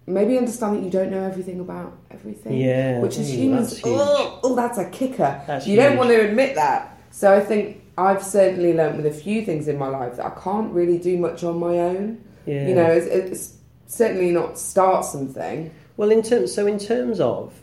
maybe 0.06 0.38
understand 0.38 0.76
that 0.78 0.84
you 0.84 0.89
don't 0.89 1.10
know 1.10 1.24
everything 1.24 1.60
about 1.62 1.98
everything. 2.12 2.58
Yeah, 2.58 3.00
Which 3.00 3.17
is 3.17 3.34
humans, 3.34 3.70
that's 3.70 3.82
huge. 3.84 3.98
oh, 3.98 4.39
oh, 4.44 4.56
that's 4.56 4.78
a 4.78 4.89
kicker. 4.89 5.41
That's 5.48 5.65
you 5.65 5.76
don't 5.78 5.96
want 5.98 6.10
to 6.10 6.20
admit 6.28 6.56
that. 6.56 7.00
So 7.12 7.34
I 7.34 7.39
think 7.39 7.81
I've 7.98 8.24
certainly 8.24 8.74
learnt 8.74 8.98
with 8.98 9.06
a 9.06 9.12
few 9.12 9.46
things 9.46 9.68
in 9.68 9.78
my 9.78 9.88
life 9.88 10.18
that 10.18 10.26
I 10.26 10.42
can't 10.42 10.74
really 10.74 10.98
do 10.98 11.18
much 11.18 11.44
on 11.44 11.60
my 11.60 11.78
own. 11.80 12.24
Yeah. 12.46 12.68
You 12.68 12.76
know, 12.76 12.86
it's, 12.86 13.06
it's 13.08 13.58
certainly 13.88 14.32
not 14.32 14.58
start 14.58 15.06
something. 15.06 15.72
Well, 15.98 16.10
in 16.12 16.24
terms, 16.24 16.54
so 16.54 16.66
in 16.68 16.80
terms 16.80 17.20
of 17.20 17.54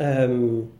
um, 0.00 0.72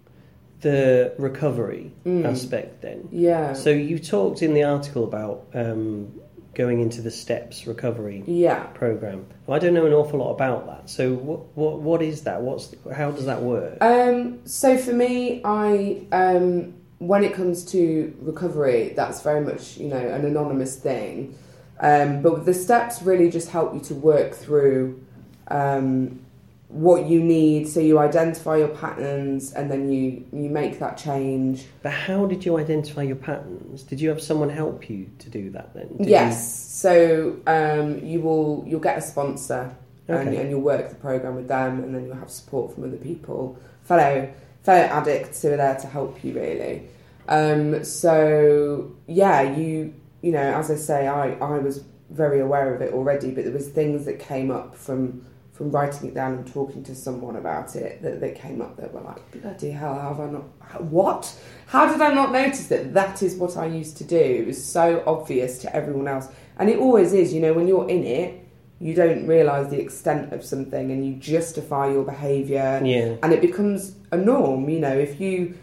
the 0.60 1.14
recovery 1.18 1.92
Mm. 2.04 2.24
aspect, 2.24 2.82
then. 2.82 3.08
Yeah. 3.12 3.52
So 3.52 3.70
you 3.70 3.98
talked 3.98 4.42
in 4.42 4.54
the 4.54 4.64
article 4.64 5.04
about 5.04 5.46
um, 5.54 6.12
going 6.54 6.80
into 6.80 7.00
the 7.02 7.10
steps 7.10 7.66
recovery 7.66 8.24
yeah. 8.26 8.64
program. 8.74 9.26
Well, 9.46 9.54
I 9.54 9.58
don't 9.60 9.74
know 9.74 9.86
an 9.86 9.92
awful 9.92 10.18
lot 10.18 10.32
about 10.32 10.66
that. 10.66 10.90
So 10.90 11.14
what 11.14 11.56
what 11.56 11.78
what 11.80 12.02
is 12.02 12.22
that? 12.22 12.42
What's 12.42 12.74
how 12.92 13.12
does 13.12 13.26
that 13.26 13.42
work? 13.42 13.78
Um, 13.80 14.40
so 14.46 14.76
for 14.76 14.92
me, 14.92 15.40
I 15.44 16.02
um, 16.10 16.74
when 16.98 17.22
it 17.22 17.32
comes 17.32 17.64
to 17.66 18.14
recovery, 18.20 18.92
that's 18.96 19.22
very 19.22 19.40
much 19.40 19.76
you 19.76 19.88
know 19.88 19.96
an 19.96 20.24
anonymous 20.24 20.76
thing. 20.76 21.36
Um, 21.80 22.22
but 22.22 22.44
the 22.44 22.54
steps 22.54 23.02
really 23.02 23.30
just 23.30 23.50
help 23.50 23.72
you 23.72 23.80
to 23.80 23.94
work 23.94 24.34
through 24.34 25.00
um, 25.46 26.18
what 26.66 27.06
you 27.06 27.22
need. 27.22 27.68
So 27.68 27.78
you 27.78 28.00
identify 28.00 28.56
your 28.56 28.68
patterns, 28.68 29.52
and 29.52 29.70
then 29.70 29.90
you 29.90 30.24
you 30.32 30.50
make 30.50 30.80
that 30.80 30.98
change. 30.98 31.66
But 31.82 31.92
how 31.92 32.26
did 32.26 32.44
you 32.44 32.58
identify 32.58 33.02
your 33.02 33.16
patterns? 33.16 33.84
Did 33.84 34.00
you 34.00 34.08
have 34.08 34.20
someone 34.20 34.50
help 34.50 34.90
you 34.90 35.08
to 35.20 35.30
do 35.30 35.50
that 35.50 35.74
then? 35.74 35.96
Did 35.98 36.08
yes. 36.08 36.66
So 36.68 37.36
um, 37.46 38.04
you 38.04 38.20
will 38.20 38.64
you'll 38.66 38.80
get 38.80 38.98
a 38.98 39.02
sponsor, 39.02 39.74
and, 40.08 40.28
Okay. 40.28 40.36
and 40.40 40.50
you'll 40.50 40.60
work 40.60 40.88
the 40.88 40.96
program 40.96 41.36
with 41.36 41.46
them, 41.48 41.82
and 41.84 41.94
then 41.94 42.06
you'll 42.06 42.16
have 42.16 42.30
support 42.30 42.74
from 42.74 42.84
other 42.84 42.96
people, 42.96 43.56
fellow 43.84 44.28
fellow 44.68 44.84
addicts 45.00 45.40
who 45.40 45.50
are 45.52 45.56
there 45.56 45.76
to 45.76 45.86
help 45.86 46.22
you 46.22 46.34
really. 46.34 46.82
Um, 47.26 47.84
so 47.84 48.94
yeah, 49.06 49.40
you 49.56 49.94
you 50.20 50.32
know, 50.32 50.54
as 50.60 50.70
I 50.70 50.76
say, 50.76 51.08
I 51.08 51.32
I 51.34 51.58
was 51.58 51.84
very 52.10 52.40
aware 52.40 52.74
of 52.74 52.82
it 52.82 52.92
already, 52.92 53.30
but 53.30 53.44
there 53.44 53.52
was 53.52 53.68
things 53.68 54.04
that 54.04 54.18
came 54.18 54.50
up 54.50 54.76
from 54.76 55.24
from 55.52 55.70
writing 55.70 56.08
it 56.08 56.14
down 56.14 56.34
and 56.34 56.46
talking 56.46 56.84
to 56.84 56.94
someone 56.94 57.34
about 57.34 57.74
it 57.74 58.00
that, 58.02 58.20
that 58.20 58.36
came 58.36 58.62
up 58.62 58.76
that 58.76 58.94
were 58.94 59.00
like, 59.00 59.20
bloody 59.32 59.70
hell, 59.70 59.98
how 59.98 60.14
have 60.14 60.20
I 60.20 60.30
not, 60.30 60.44
what? 60.84 61.36
How 61.66 61.90
did 61.90 62.00
I 62.00 62.14
not 62.14 62.30
notice 62.30 62.68
that 62.68 62.94
that 62.94 63.24
is 63.24 63.34
what 63.34 63.56
I 63.56 63.66
used 63.66 63.96
to 63.96 64.04
do? 64.04 64.16
It 64.16 64.46
was 64.46 64.64
so 64.64 65.02
obvious 65.04 65.58
to 65.62 65.74
everyone 65.74 66.06
else. 66.06 66.28
And 66.60 66.70
it 66.70 66.78
always 66.78 67.12
is, 67.12 67.34
you 67.34 67.40
know, 67.40 67.54
when 67.54 67.66
you're 67.66 67.90
in 67.90 68.04
it, 68.04 68.47
you 68.80 68.94
don't 68.94 69.26
realise 69.26 69.68
the 69.68 69.80
extent 69.80 70.32
of 70.32 70.44
something 70.44 70.90
and 70.90 71.04
you 71.04 71.14
justify 71.14 71.90
your 71.90 72.04
behaviour? 72.04 72.80
Yeah. 72.84 73.16
and 73.22 73.32
it 73.32 73.40
becomes 73.40 73.96
a 74.12 74.16
norm, 74.16 74.68
you 74.68 74.78
know, 74.78 74.96
if 74.96 75.20
you 75.20 75.54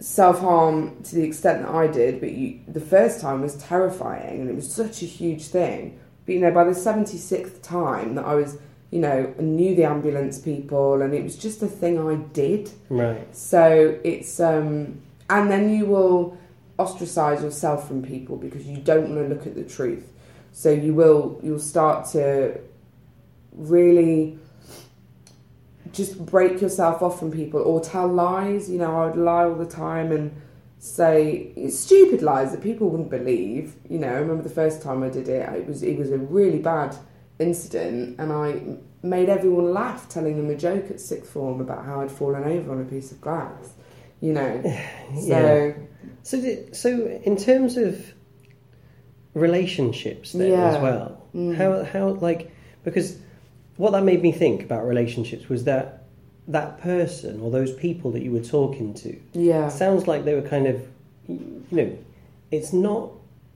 self 0.00 0.40
harm 0.40 1.02
to 1.02 1.14
the 1.14 1.24
extent 1.24 1.62
that 1.62 1.70
I 1.70 1.86
did, 1.86 2.20
but 2.20 2.32
you, 2.32 2.60
the 2.68 2.80
first 2.80 3.20
time 3.20 3.42
was 3.42 3.56
terrifying 3.56 4.40
and 4.40 4.50
it 4.50 4.54
was 4.54 4.70
such 4.70 5.02
a 5.02 5.06
huge 5.06 5.46
thing. 5.46 5.98
But 6.24 6.34
you 6.34 6.40
know, 6.40 6.50
by 6.50 6.64
the 6.64 6.72
76th 6.72 7.62
time 7.62 8.14
that 8.16 8.24
I 8.24 8.34
was, 8.34 8.58
you 8.90 9.00
know, 9.00 9.32
I 9.38 9.42
knew 9.42 9.74
the 9.74 9.84
ambulance 9.84 10.38
people 10.38 11.02
and 11.02 11.14
it 11.14 11.22
was 11.22 11.36
just 11.36 11.62
a 11.62 11.66
thing 11.66 11.98
I 11.98 12.16
did. 12.32 12.70
Right. 12.88 13.34
So 13.34 13.98
it's, 14.04 14.38
um, 14.40 15.00
and 15.30 15.50
then 15.50 15.70
you 15.70 15.86
will 15.86 16.36
ostracize 16.78 17.42
yourself 17.42 17.88
from 17.88 18.02
people 18.02 18.36
because 18.36 18.66
you 18.66 18.76
don't 18.78 19.14
want 19.14 19.28
to 19.28 19.34
look 19.34 19.46
at 19.46 19.54
the 19.54 19.64
truth. 19.64 20.12
So 20.56 20.70
you 20.70 20.94
will, 20.94 21.38
you'll 21.42 21.58
start 21.58 22.06
to 22.12 22.58
really 23.52 24.38
just 25.92 26.24
break 26.24 26.62
yourself 26.62 27.02
off 27.02 27.18
from 27.18 27.30
people 27.30 27.60
or 27.60 27.78
tell 27.78 28.08
lies. 28.08 28.70
You 28.70 28.78
know, 28.78 29.02
I 29.02 29.08
would 29.08 29.18
lie 29.18 29.44
all 29.44 29.54
the 29.54 29.66
time 29.66 30.12
and 30.12 30.34
say 30.78 31.52
stupid 31.68 32.22
lies 32.22 32.52
that 32.52 32.62
people 32.62 32.88
wouldn't 32.88 33.10
believe. 33.10 33.74
You 33.86 33.98
know, 33.98 34.08
I 34.08 34.12
remember 34.14 34.42
the 34.42 34.48
first 34.48 34.80
time 34.80 35.02
I 35.02 35.10
did 35.10 35.28
it, 35.28 35.46
it 35.46 35.66
was 35.66 35.82
it 35.82 35.98
was 35.98 36.10
a 36.10 36.16
really 36.16 36.60
bad 36.60 36.96
incident, 37.38 38.18
and 38.18 38.32
I 38.32 38.78
made 39.02 39.28
everyone 39.28 39.74
laugh, 39.74 40.08
telling 40.08 40.38
them 40.38 40.48
a 40.48 40.56
joke 40.56 40.90
at 40.90 41.02
sixth 41.02 41.30
form 41.30 41.60
about 41.60 41.84
how 41.84 42.00
I'd 42.00 42.10
fallen 42.10 42.44
over 42.44 42.72
on 42.72 42.80
a 42.80 42.84
piece 42.84 43.12
of 43.12 43.20
glass. 43.20 43.74
You 44.22 44.32
know, 44.32 44.62
so 45.20 45.74
So, 46.22 46.40
so 46.72 47.20
in 47.24 47.36
terms 47.36 47.76
of 47.76 48.15
relationships, 49.36 50.32
then 50.32 50.50
Yeah. 50.50 50.68
as 50.76 50.82
well, 50.82 51.18
Mm. 51.34 51.54
how 51.54 51.84
how 51.84 52.08
like 52.20 52.50
because 52.84 53.16
what 53.76 53.92
that 53.92 54.02
made 54.04 54.22
me 54.22 54.32
think 54.32 54.62
about 54.62 54.86
relationships 54.86 55.48
was 55.48 55.64
that 55.64 56.02
that 56.48 56.80
person 56.80 57.40
or 57.42 57.50
those 57.50 57.72
people 57.72 58.10
that 58.12 58.22
you 58.22 58.30
were 58.32 58.40
talking 58.58 58.94
to. 58.94 59.14
Yeah, 59.34 59.68
sounds 59.68 60.06
like 60.06 60.24
they 60.24 60.34
were 60.34 60.48
kind 60.56 60.66
of 60.66 60.76
you 61.28 61.62
know 61.78 61.90
it's 62.50 62.72
not 62.72 63.10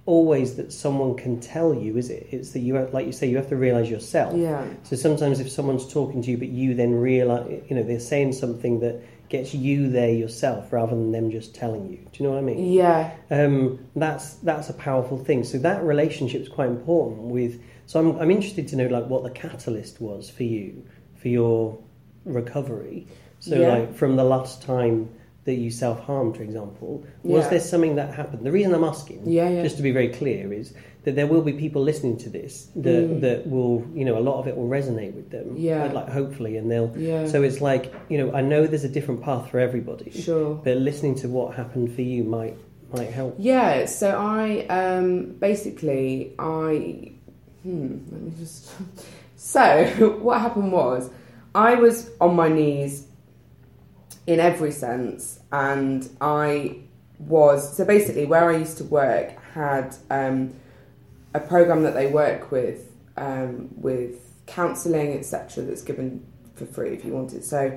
always 0.07 0.57
that 0.57 0.73
someone 0.73 1.15
can 1.15 1.39
tell 1.41 1.73
you 1.73 1.97
is 1.97 2.11
it? 2.11 2.27
It's 2.31 2.51
that 2.51 2.61
you 2.61 2.75
have, 2.75 2.93
like 2.93 3.07
you 3.07 3.13
say 3.13 3.29
you 3.29 3.37
have 3.37 3.49
to 3.51 3.57
realize 3.57 3.89
yourself. 3.91 4.37
Yeah, 4.37 4.65
so 4.83 4.97
sometimes 4.97 5.41
if 5.41 5.49
someone's 5.51 5.87
talking 5.91 6.21
to 6.23 6.31
you, 6.33 6.37
but 6.37 6.49
you 6.49 6.75
then 6.75 6.93
realize, 6.95 7.47
you 7.69 7.77
know, 7.77 7.83
they're 7.83 8.01
saying 8.01 8.33
something 8.33 8.81
that 8.81 8.97
gets 9.31 9.55
you 9.55 9.89
there 9.89 10.11
yourself 10.11 10.73
rather 10.73 10.95
than 10.95 11.13
them 11.13 11.31
just 11.31 11.55
telling 11.55 11.89
you. 11.89 11.97
Do 11.99 12.11
you 12.23 12.25
know 12.27 12.33
what 12.35 12.41
I 12.41 12.43
mean? 12.43 12.73
yeah, 12.73 13.13
Um, 13.31 13.79
that's 13.97 14.35
that's 14.35 14.69
a 14.69 14.75
powerful 14.75 15.17
thing. 15.25 15.45
So 15.45 15.57
that 15.59 15.83
relationship 15.83 16.43
is 16.43 16.49
quite 16.49 16.69
important. 16.69 17.23
With 17.23 17.63
so 17.87 18.01
I'm 18.01 18.19
I'm 18.21 18.31
interested 18.31 18.69
to 18.69 18.77
know 18.77 18.87
like 18.89 19.07
what 19.07 19.23
the 19.23 19.31
catalyst 19.31 20.01
was 20.01 20.29
for 20.29 20.43
you 20.43 20.85
for 21.17 21.29
your 21.29 21.79
recovery. 22.25 23.07
So 23.39 23.57
Yeah. 23.57 23.69
like 23.69 23.95
from 23.95 24.17
the 24.17 24.25
last 24.25 24.63
time 24.63 25.09
that 25.51 25.59
you 25.65 25.71
self 25.85 25.99
harmed, 26.09 26.35
for 26.39 26.43
example, 26.49 26.93
was 27.23 27.45
Yeah. 27.45 27.51
there 27.53 27.61
something 27.73 27.95
that 28.01 28.09
happened? 28.21 28.43
The 28.51 28.53
reason 28.59 28.71
I'm 28.75 28.85
asking, 28.95 29.21
Yeah, 29.27 29.49
yeah. 29.55 29.63
just 29.67 29.77
to 29.81 29.83
be 29.89 29.93
very 29.99 30.09
clear, 30.21 30.53
is 30.61 30.67
that 31.05 31.15
there 31.19 31.27
will 31.33 31.45
be 31.51 31.55
people 31.65 31.81
listening 31.91 32.17
to 32.25 32.29
this 32.39 32.53
that 32.87 33.05
Mm. 33.09 33.21
that 33.27 33.39
will, 33.55 33.77
you 33.99 34.05
know, 34.07 34.17
a 34.23 34.25
lot 34.29 34.37
of 34.41 34.45
it 34.49 34.55
will 34.59 34.69
resonate 34.79 35.15
with 35.21 35.29
them. 35.35 35.47
Yeah. 35.57 35.91
like 35.99 36.09
hopefully, 36.21 36.53
and 36.59 36.67
they'll. 36.71 36.93
yeah. 36.97 37.27
So 37.33 37.37
it's 37.49 37.61
like 37.71 37.85
you 38.11 38.17
know, 38.21 38.29
I 38.41 38.43
know 38.51 38.61
there's 38.71 38.89
a 38.93 38.95
different 38.99 39.21
path 39.29 39.45
for 39.51 39.59
everybody, 39.69 40.11
sure. 40.27 40.51
but 40.65 40.77
listening 40.91 41.15
to 41.23 41.27
what 41.37 41.55
happened 41.61 41.89
for 41.97 42.03
you 42.03 42.23
might 42.37 42.57
might 42.97 43.11
help. 43.21 43.33
Yeah, 43.39 43.87
so 44.01 44.07
I 44.39 44.67
um, 44.79 45.09
basically 45.49 46.33
I 46.39 47.13
hmm, 47.63 47.89
let 48.13 48.21
me 48.27 48.33
just. 48.39 48.71
So 49.55 49.65
what 50.27 50.37
happened 50.47 50.71
was 50.71 51.09
I 51.55 51.75
was 51.85 51.97
on 52.21 52.37
my 52.37 52.49
knees 52.59 53.07
in 54.31 54.39
every 54.39 54.71
sense, 54.71 55.41
and 55.51 56.09
I 56.21 56.77
was 57.19 57.77
so 57.77 57.85
basically 57.85 58.27
where 58.27 58.49
I 58.49 58.59
used 58.59 58.79
to 58.79 58.85
work 58.85 59.43
had 59.55 59.97
um, 60.09 60.55
a 61.35 61.41
program 61.41 61.83
that 61.83 61.95
they 61.95 62.07
work 62.07 62.53
with 62.53 62.93
um, 63.17 63.71
with 63.75 64.21
counselling 64.47 65.19
etc. 65.19 65.65
That's 65.65 65.83
given 65.83 66.25
for 66.55 66.65
free 66.65 66.91
if 66.91 67.05
you 67.05 67.13
want 67.13 67.33
it. 67.33 67.45
So 67.45 67.77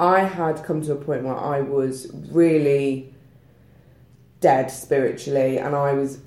I 0.00 0.24
had 0.24 0.64
come 0.64 0.82
to 0.82 0.92
a 0.92 0.96
point 0.96 1.22
where 1.22 1.38
I 1.38 1.60
was 1.60 2.10
really 2.32 3.14
dead 4.40 4.72
spiritually, 4.72 5.58
and 5.58 5.76
I 5.76 5.92
was 5.92 6.18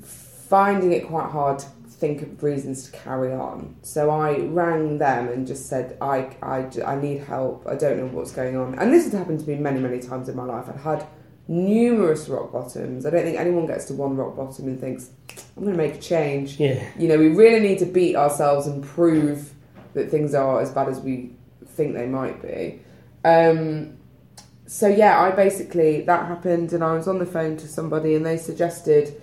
finding 0.47 0.93
it 0.93 1.05
quite 1.05 1.29
hard 1.31 1.59
to 1.59 1.67
think 2.05 2.21
of 2.21 2.43
reasons 2.43 2.85
to 2.85 2.91
carry 2.91 3.33
on. 3.33 3.75
So 3.81 4.09
I 4.09 4.37
rang 4.39 4.97
them 4.99 5.27
and 5.29 5.47
just 5.47 5.67
said, 5.67 5.97
I, 6.01 6.35
I, 6.41 6.69
I 6.85 6.95
need 6.95 7.21
help. 7.21 7.65
I 7.67 7.75
don't 7.75 7.97
know 7.97 8.07
what's 8.07 8.31
going 8.31 8.55
on. 8.57 8.77
And 8.77 8.93
this 8.93 9.05
has 9.05 9.13
happened 9.13 9.39
to 9.39 9.49
me 9.49 9.55
many, 9.55 9.79
many 9.79 9.99
times 9.99 10.29
in 10.29 10.35
my 10.35 10.43
life. 10.43 10.65
I've 10.69 10.81
had 10.81 11.07
numerous 11.47 12.29
rock 12.29 12.51
bottoms. 12.51 13.05
I 13.05 13.09
don't 13.09 13.23
think 13.23 13.39
anyone 13.39 13.65
gets 13.65 13.85
to 13.85 13.93
one 13.93 14.15
rock 14.15 14.35
bottom 14.35 14.67
and 14.67 14.79
thinks, 14.79 15.09
I'm 15.57 15.63
going 15.63 15.75
to 15.75 15.81
make 15.81 15.95
a 15.95 15.99
change. 15.99 16.59
Yeah, 16.59 16.83
You 16.97 17.07
know, 17.07 17.17
we 17.17 17.29
really 17.29 17.59
need 17.67 17.79
to 17.79 17.85
beat 17.85 18.15
ourselves 18.15 18.67
and 18.67 18.83
prove 18.83 19.53
that 19.93 20.11
things 20.11 20.35
are 20.35 20.61
as 20.61 20.71
bad 20.71 20.89
as 20.89 20.99
we 20.99 21.33
think 21.65 21.95
they 21.95 22.07
might 22.07 22.41
be. 22.41 22.81
Um, 23.23 23.97
so 24.67 24.87
yeah, 24.87 25.19
I 25.19 25.31
basically 25.31 26.01
that 26.01 26.27
happened, 26.27 26.73
and 26.73 26.83
I 26.83 26.93
was 26.93 27.07
on 27.07 27.19
the 27.19 27.25
phone 27.25 27.55
to 27.57 27.67
somebody, 27.67 28.15
and 28.15 28.25
they 28.25 28.37
suggested 28.37 29.21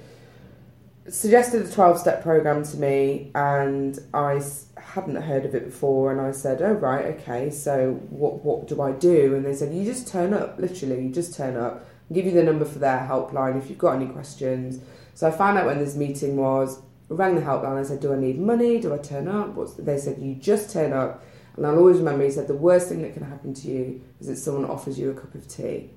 suggested 1.08 1.62
a 1.62 1.70
twelve 1.70 1.98
step 1.98 2.22
program 2.22 2.64
to 2.64 2.76
me, 2.76 3.30
and 3.34 3.98
I 4.14 4.42
hadn't 4.76 5.16
heard 5.16 5.44
of 5.44 5.54
it 5.54 5.64
before, 5.64 6.12
and 6.12 6.20
I 6.20 6.32
said, 6.32 6.62
"Oh 6.62 6.72
right, 6.72 7.06
okay. 7.16 7.50
So 7.50 7.94
what 8.10 8.44
what 8.44 8.68
do 8.68 8.80
I 8.80 8.92
do?" 8.92 9.34
And 9.34 9.44
they 9.44 9.54
said, 9.54 9.72
"You 9.74 9.84
just 9.84 10.08
turn 10.08 10.32
up. 10.34 10.58
Literally, 10.58 11.04
you 11.04 11.12
just 11.12 11.34
turn 11.36 11.56
up. 11.56 11.84
I'll 12.10 12.14
give 12.14 12.26
you 12.26 12.32
the 12.32 12.42
number 12.42 12.64
for 12.64 12.78
their 12.78 12.98
helpline 12.98 13.58
if 13.58 13.68
you've 13.68 13.78
got 13.78 13.96
any 13.96 14.06
questions." 14.06 14.80
So 15.14 15.26
I 15.26 15.30
found 15.30 15.58
out 15.58 15.66
when 15.66 15.78
this 15.78 15.96
meeting 15.96 16.36
was. 16.36 16.80
Rang 17.08 17.34
the 17.34 17.42
helpline. 17.42 17.78
I 17.78 17.82
said, 17.82 18.00
"Do 18.00 18.14
I 18.14 18.16
need 18.16 18.38
money? 18.38 18.80
Do 18.80 18.94
I 18.94 18.98
turn 18.98 19.28
up?" 19.28 19.54
What's 19.54 19.74
they 19.74 19.98
said, 19.98 20.18
"You 20.18 20.34
just 20.34 20.70
turn 20.70 20.92
up." 20.92 21.22
And 21.56 21.66
I'll 21.66 21.76
always 21.76 21.98
remember 21.98 22.24
he 22.24 22.30
said, 22.30 22.48
"The 22.48 22.54
worst 22.54 22.88
thing 22.88 23.02
that 23.02 23.12
can 23.12 23.24
happen 23.24 23.52
to 23.52 23.68
you 23.68 24.00
is 24.18 24.28
that 24.28 24.36
someone 24.36 24.64
offers 24.64 24.98
you 24.98 25.10
a 25.10 25.14
cup 25.14 25.34
of 25.34 25.46
tea." 25.46 25.90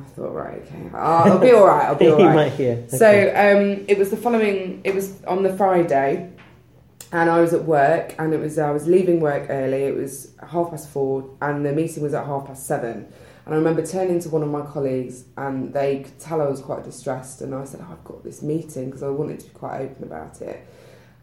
I 0.00 0.04
thought, 0.14 0.32
right, 0.34 0.62
okay, 0.62 0.90
I'll, 0.94 1.32
I'll 1.32 1.38
be 1.38 1.52
all 1.52 1.66
right. 1.66 1.84
I'll 1.86 1.94
be 1.94 2.08
all 2.10 2.18
right. 2.24 2.34
might 2.34 2.52
hear. 2.52 2.84
So 2.88 2.96
Okay. 3.06 3.76
um, 3.78 3.84
it 3.88 3.98
was 3.98 4.10
the 4.10 4.16
following. 4.16 4.80
It 4.84 4.94
was 4.94 5.22
on 5.24 5.42
the 5.42 5.54
Friday, 5.56 6.30
and 7.12 7.28
I 7.30 7.40
was 7.40 7.52
at 7.52 7.64
work, 7.64 8.14
and 8.18 8.32
it 8.32 8.40
was 8.40 8.58
I 8.58 8.70
was 8.70 8.86
leaving 8.86 9.20
work 9.20 9.46
early. 9.50 9.82
It 9.84 9.96
was 9.96 10.32
half 10.50 10.70
past 10.70 10.88
four, 10.88 11.28
and 11.42 11.64
the 11.66 11.72
meeting 11.72 12.02
was 12.02 12.14
at 12.14 12.24
half 12.26 12.46
past 12.46 12.66
seven. 12.66 13.06
And 13.44 13.54
I 13.54 13.58
remember 13.58 13.84
turning 13.84 14.20
to 14.20 14.28
one 14.28 14.42
of 14.42 14.48
my 14.48 14.62
colleagues, 14.62 15.24
and 15.36 15.74
they 15.74 16.00
could 16.04 16.18
tell 16.20 16.40
I 16.40 16.46
was 16.46 16.60
quite 16.60 16.84
distressed. 16.84 17.42
And 17.42 17.54
I 17.54 17.64
said, 17.64 17.80
oh, 17.82 17.92
"I've 17.92 18.04
got 18.04 18.22
this 18.24 18.40
meeting," 18.40 18.86
because 18.86 19.02
I 19.02 19.08
wanted 19.08 19.40
to 19.40 19.46
be 19.46 19.52
quite 19.52 19.80
open 19.82 20.04
about 20.04 20.40
it. 20.40 20.64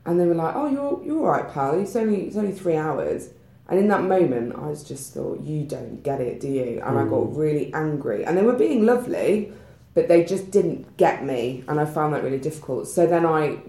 And 0.06 0.20
they 0.20 0.26
were 0.26 0.36
like, 0.36 0.56
"Oh, 0.56 0.68
you're 0.68 1.02
you're 1.04 1.20
all 1.26 1.32
right, 1.32 1.50
pal. 1.52 1.80
It's 1.80 1.96
only 1.96 2.28
it's 2.28 2.36
only 2.36 2.52
three 2.52 2.76
hours." 2.76 3.30
And 3.70 3.80
in 3.80 3.88
that 3.90 4.04
moment, 4.04 4.56
I 4.58 4.68
was 4.68 4.84
just 4.84 5.14
thought, 5.14 5.42
"You 5.42 5.64
don't 5.64 6.02
get 6.04 6.20
it, 6.20 6.40
do 6.40 6.48
you?" 6.48 6.82
And 6.84 6.98
I 6.98 7.04
Mm. 7.04 7.10
got 7.10 7.36
really 7.36 7.72
angry. 7.74 8.26
And 8.26 8.36
they 8.36 8.42
were 8.42 8.54
being 8.54 8.86
lovely, 8.86 9.54
but 9.94 10.08
they 10.08 10.24
just 10.24 10.50
didn't 10.50 10.98
get 10.98 11.24
me, 11.24 11.64
and 11.68 11.80
I 11.80 11.86
found 11.86 12.14
that 12.14 12.24
really 12.24 12.40
difficult. 12.40 12.88
So 12.88 13.06
then 13.06 13.26
I 13.26 13.60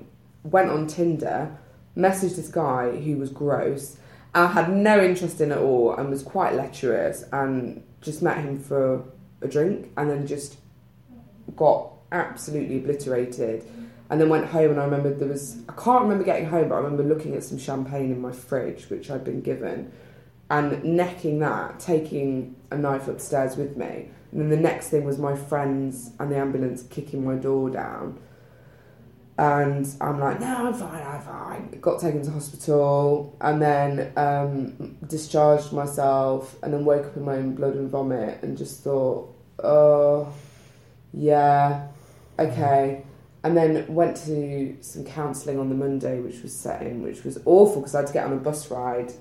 went 0.43 0.71
on 0.71 0.87
Tinder, 0.87 1.51
messaged 1.97 2.37
this 2.37 2.49
guy 2.49 2.91
who 2.97 3.17
was 3.19 3.31
gross. 3.31 3.99
I 4.35 4.47
had 4.47 4.75
no 4.75 5.03
interest 5.03 5.41
in 5.41 5.53
at 5.53 5.59
all, 5.59 5.93
and 5.95 6.09
was 6.09 6.23
quite 6.23 6.55
lecherous, 6.55 7.25
and 7.33 7.83
just 8.01 8.23
met 8.23 8.39
him 8.39 8.59
for 8.59 9.03
a 9.43 9.49
drink, 9.49 9.91
and 9.97 10.09
then 10.09 10.27
just 10.27 10.57
got 11.57 11.93
absolutely 12.11 12.79
obliterated. 12.79 13.65
And 14.11 14.21
then 14.21 14.29
went 14.29 14.47
home, 14.47 14.73
and 14.73 14.81
I 14.81 14.85
remember 14.85 15.15
there 15.15 15.29
was 15.29 15.59
I 15.69 15.73
can't 15.73 16.03
remember 16.03 16.25
getting 16.25 16.47
home, 16.47 16.69
but 16.69 16.75
I 16.75 16.79
remember 16.79 17.05
looking 17.05 17.35
at 17.37 17.45
some 17.45 17.59
champagne 17.59 18.11
in 18.11 18.21
my 18.21 18.33
fridge, 18.33 18.91
which 18.91 19.09
I'd 19.11 19.25
been 19.25 19.41
given, 19.41 19.93
and 20.51 20.83
necking 20.83 21.39
that, 21.39 21.79
taking 21.79 22.57
a 22.73 22.77
knife 22.77 23.07
upstairs 23.07 23.57
with 23.57 23.77
me. 23.77 24.09
And 24.33 24.41
then 24.41 24.51
the 24.51 24.57
next 24.57 24.89
thing 24.89 25.05
was 25.05 25.19
my 25.19 25.37
friends 25.37 26.11
and 26.19 26.31
the 26.31 26.37
ambulance 26.37 26.83
kicking 26.85 27.25
my 27.25 27.37
door 27.37 27.71
down. 27.71 28.19
And 29.39 29.89
I'm 30.01 30.21
like, 30.21 30.39
no, 30.39 30.67
I'm 30.67 30.75
fine, 30.75 31.03
I'm 31.03 31.23
fine. 31.23 31.81
Got 31.81 32.01
taken 32.01 32.23
to 32.25 32.31
hospital 32.31 33.37
and 33.41 33.63
then 33.63 34.13
um, 34.17 34.99
discharged 35.07 35.73
myself 35.73 36.57
and 36.63 36.75
then 36.75 36.85
woke 36.85 37.07
up 37.07 37.17
in 37.17 37.25
my 37.25 37.37
own 37.37 37.55
blood 37.55 37.75
and 37.75 37.89
vomit 37.89 38.43
and 38.43 38.59
just 38.59 38.85
thought, 38.85 39.35
oh, 39.65 40.31
yeah, 41.15 41.89
okay. 42.39 43.05
And 43.43 43.57
then 43.57 43.87
went 43.93 44.17
to 44.27 44.77
some 44.83 45.05
counselling 45.05 45.59
on 45.59 45.69
the 45.71 45.75
Monday, 45.75 46.21
which 46.21 46.43
was 46.43 46.55
set 46.55 46.83
in, 46.83 47.03
which 47.03 47.25
was 47.25 47.39
awful 47.47 47.81
because 47.81 47.95
I 47.95 47.99
had 48.01 48.07
to 48.09 48.13
get 48.13 48.27
on 48.27 48.33
a 48.35 48.37
bus 48.37 48.71
ride 48.71 49.13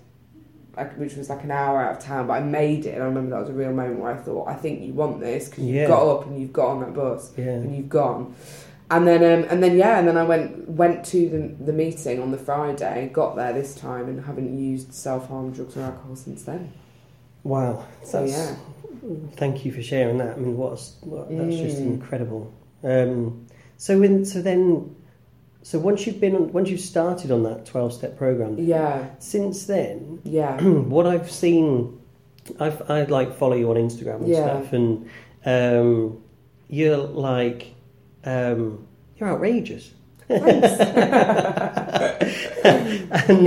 like, 0.76 0.96
which 0.98 1.16
was 1.16 1.30
like 1.30 1.44
an 1.44 1.52
hour 1.52 1.82
out 1.82 1.98
of 1.98 2.00
town, 2.04 2.28
but 2.28 2.34
I 2.34 2.40
made 2.42 2.86
it. 2.86 2.94
And 2.94 3.04
I 3.04 3.06
remember 3.06 3.32
that 3.32 3.42
was 3.42 3.50
a 3.50 3.54
real 3.54 3.72
moment 3.74 4.00
where 4.00 4.12
I 4.12 4.18
thought, 4.18 4.48
I 4.48 4.54
think 4.56 4.82
you 4.82 4.94
want 4.94 5.20
this 5.20 5.50
because 5.50 5.64
Yeah. 5.66 5.82
you've 5.82 5.90
got 5.90 6.08
up 6.08 6.26
and 6.28 6.40
you've 6.40 6.54
got 6.54 6.68
on 6.68 6.80
that 6.82 6.94
bus 6.94 7.32
yeah. 7.38 7.46
and 7.46 7.76
you've 7.76 7.90
gone. 7.90 8.36
And 8.92 9.08
then, 9.08 9.22
um, 9.24 9.48
and 9.50 9.62
then, 9.62 9.78
yeah, 9.78 10.00
and 10.00 10.08
then 10.08 10.18
I 10.18 10.24
went 10.24 10.68
went 10.70 11.06
to 11.08 11.30
the, 11.30 11.64
the 11.66 11.74
meeting 11.74 12.22
on 12.22 12.32
the 12.32 12.38
Friday. 12.38 13.10
Got 13.14 13.36
there 13.36 13.54
this 13.54 13.76
time 13.76 14.08
and 14.10 14.26
haven't 14.26 14.58
used 14.60 14.94
self 14.94 15.28
harm 15.28 15.52
drugs 15.52 15.78
or 15.78 15.82
alcohol 15.84 16.16
since 16.16 16.44
then. 16.44 16.72
Wow. 17.44 17.86
So 18.04 18.24
yeah, 18.26 18.56
Thank 19.38 19.64
you 19.64 19.72
for 19.72 19.82
sharing 19.82 20.18
that. 20.18 20.36
I 20.38 20.40
mean, 20.40 20.58
what's 20.58 20.98
what, 21.02 21.30
that's 21.30 21.56
just 21.56 21.78
Mm. 21.78 21.86
incredible. 21.94 22.52
Um, 22.84 23.46
so 23.80 24.02
in 24.04 24.26
so 24.26 24.42
then, 24.42 24.94
so 25.64 25.80
once 25.80 26.06
you've 26.06 26.20
been 26.20 26.36
on, 26.36 26.52
once 26.52 26.70
you've 26.70 26.82
started 26.82 27.32
on 27.32 27.44
that 27.44 27.66
twelve 27.66 27.94
step 27.94 28.18
program, 28.18 28.58
yeah, 28.60 29.06
since 29.20 29.66
then, 29.66 30.20
yeah, 30.24 30.60
what 30.94 31.08
I've 31.08 31.32
seen, 31.32 31.98
I've 32.60 32.90
I 32.92 33.04
like 33.06 33.38
follow 33.38 33.56
you 33.56 33.70
on 33.72 33.78
Instagram 33.78 34.18
and 34.18 34.28
Yeah. 34.28 34.44
stuff, 34.62 34.74
and 34.74 35.10
um, 35.46 36.22
you're 36.68 36.98
like 36.98 37.74
um, 38.26 38.86
you're 39.18 39.30
outrageous. 39.30 39.94
and 40.30 40.48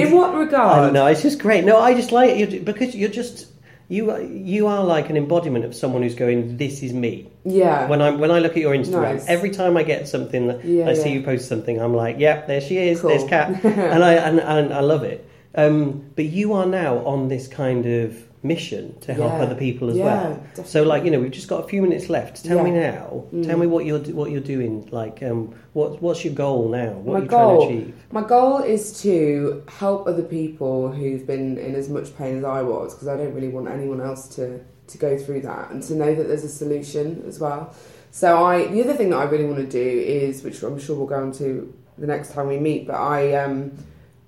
In 0.00 0.10
what 0.12 0.34
I 0.34 0.38
regard? 0.38 0.76
don't 0.76 0.92
know. 0.94 1.06
It's 1.06 1.22
just 1.22 1.38
great. 1.38 1.64
No, 1.64 1.78
I 1.78 1.94
just 1.94 2.10
like 2.10 2.36
you 2.36 2.60
because 2.60 2.94
you're 2.96 3.08
just 3.10 3.46
you. 3.96 4.10
are- 4.10 4.22
You 4.22 4.66
are 4.66 4.82
like 4.96 5.06
an 5.10 5.16
embodiment 5.16 5.64
of 5.64 5.72
someone 5.74 6.02
who's 6.02 6.14
going. 6.24 6.56
This 6.56 6.82
is 6.82 6.92
me. 6.92 7.14
Yeah, 7.44 7.88
When 7.88 8.00
I 8.06 8.10
when 8.22 8.30
I 8.30 8.38
look 8.44 8.52
at 8.58 8.62
your 8.66 8.74
Instagram, 8.74 9.14
Nice. 9.16 9.28
every 9.36 9.50
time 9.50 9.76
I 9.76 9.82
get 9.92 10.06
something 10.08 10.42
that 10.48 10.58
Yeah, 10.64 10.88
I 10.90 10.94
see 10.94 11.10
you 11.16 11.22
post 11.22 11.48
something, 11.48 11.76
I'm 11.84 11.94
like, 12.04 12.16
yep, 12.26 12.46
there 12.46 12.60
she 12.60 12.76
is. 12.90 13.00
Cool. 13.00 13.10
There's 13.10 13.24
Kat, 13.34 13.46
and 13.94 14.02
I 14.10 14.12
and, 14.28 14.38
and 14.40 14.72
I 14.72 14.80
love 14.80 15.02
it. 15.12 15.18
Um, 15.54 15.76
but 16.16 16.24
you 16.38 16.52
are 16.58 16.66
now 16.66 16.92
on 17.04 17.28
this 17.28 17.46
kind 17.48 17.84
of 17.86 18.14
mission 18.44 18.98
to 19.00 19.14
help 19.14 19.32
Yeah. 19.32 19.42
other 19.42 19.54
people 19.54 19.88
as 19.90 19.96
yeah, 19.96 20.04
well. 20.04 20.30
definitely. 20.34 20.64
So, 20.64 20.82
like 20.82 21.04
you 21.04 21.10
know, 21.10 21.20
we've 21.20 21.30
just 21.30 21.48
got 21.48 21.64
a 21.64 21.68
few 21.68 21.80
minutes 21.82 22.08
left. 22.08 22.44
Tell 22.44 22.62
me 22.64 22.70
now. 22.72 23.24
Mm. 23.32 23.46
Tell 23.46 23.58
me 23.58 23.66
what 23.66 23.84
you're 23.84 24.00
what 24.00 24.30
you're 24.30 24.40
doing. 24.40 24.88
Like, 24.90 25.22
um, 25.22 25.54
what 25.74 26.02
what's 26.02 26.24
your 26.24 26.34
goal 26.34 26.68
now? 26.68 26.90
What 26.92 27.12
My 27.14 27.18
are 27.18 27.22
you 27.22 27.28
goal- 27.28 27.56
trying 27.66 27.68
to 27.76 27.82
achieve? 27.84 27.94
My 28.10 28.22
goal 28.22 28.58
is 28.58 29.00
to 29.02 29.62
help 29.68 30.06
other 30.06 30.24
people 30.24 30.90
who've 30.90 31.26
been 31.26 31.56
in 31.58 31.74
as 31.74 31.88
much 31.88 32.16
pain 32.16 32.38
as 32.38 32.44
I 32.44 32.62
was, 32.62 32.94
because 32.94 33.08
I 33.08 33.16
don't 33.16 33.32
really 33.34 33.48
want 33.48 33.68
anyone 33.68 34.00
else 34.00 34.26
to, 34.36 34.60
to 34.88 34.98
go 34.98 35.16
through 35.16 35.42
that, 35.42 35.70
and 35.70 35.82
to 35.84 35.94
know 35.94 36.14
that 36.14 36.24
there's 36.28 36.44
a 36.44 36.48
solution 36.48 37.22
as 37.28 37.38
well. 37.38 37.72
So 38.10 38.44
I, 38.44 38.66
the 38.66 38.82
other 38.82 38.92
thing 38.94 39.10
that 39.10 39.16
I 39.16 39.24
really 39.24 39.46
want 39.46 39.58
to 39.58 39.66
do 39.66 39.78
is, 40.00 40.42
which 40.42 40.62
I'm 40.62 40.78
sure 40.78 40.96
we'll 40.96 41.06
go 41.06 41.22
into 41.22 41.72
the 41.96 42.06
next 42.06 42.32
time 42.32 42.48
we 42.48 42.58
meet, 42.58 42.86
but 42.86 42.96
I, 42.96 43.34
um, 43.36 43.72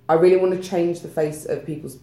I 0.09 0.13
really 0.15 0.37
want 0.37 0.53
to 0.59 0.67
change 0.67 1.01
the 1.01 1.07
face 1.07 1.45
of 1.45 1.65
people's 1.65 1.99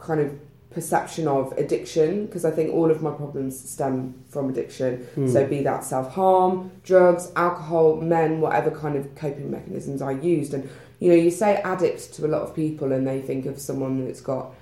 kind 0.00 0.20
of 0.20 0.36
perception 0.72 1.28
of 1.28 1.52
addiction, 1.52 2.26
because 2.26 2.44
I 2.44 2.50
think 2.50 2.72
all 2.72 2.90
of 2.90 3.02
my 3.02 3.10
problems 3.10 3.68
stem 3.70 4.14
from 4.28 4.48
addiction. 4.48 4.98
Hmm. 5.14 5.28
So 5.28 5.46
be 5.46 5.62
that 5.62 5.84
self 5.84 6.12
harm, 6.12 6.70
drugs, 6.84 7.30
alcohol, 7.36 7.96
men, 7.96 8.40
whatever 8.40 8.70
kind 8.70 8.96
of 8.96 9.14
coping 9.14 9.50
mechanisms 9.50 10.02
I 10.02 10.12
used. 10.12 10.54
And 10.54 10.68
you 11.00 11.08
know, 11.08 11.16
you 11.16 11.30
say 11.30 11.56
addict 11.56 12.14
to 12.14 12.26
a 12.26 12.28
lot 12.28 12.42
of 12.42 12.54
people, 12.54 12.92
and 12.92 13.06
they 13.06 13.20
think 13.20 13.46
of 13.46 13.60
someone 13.60 14.04
that's 14.04 14.20
got, 14.20 14.54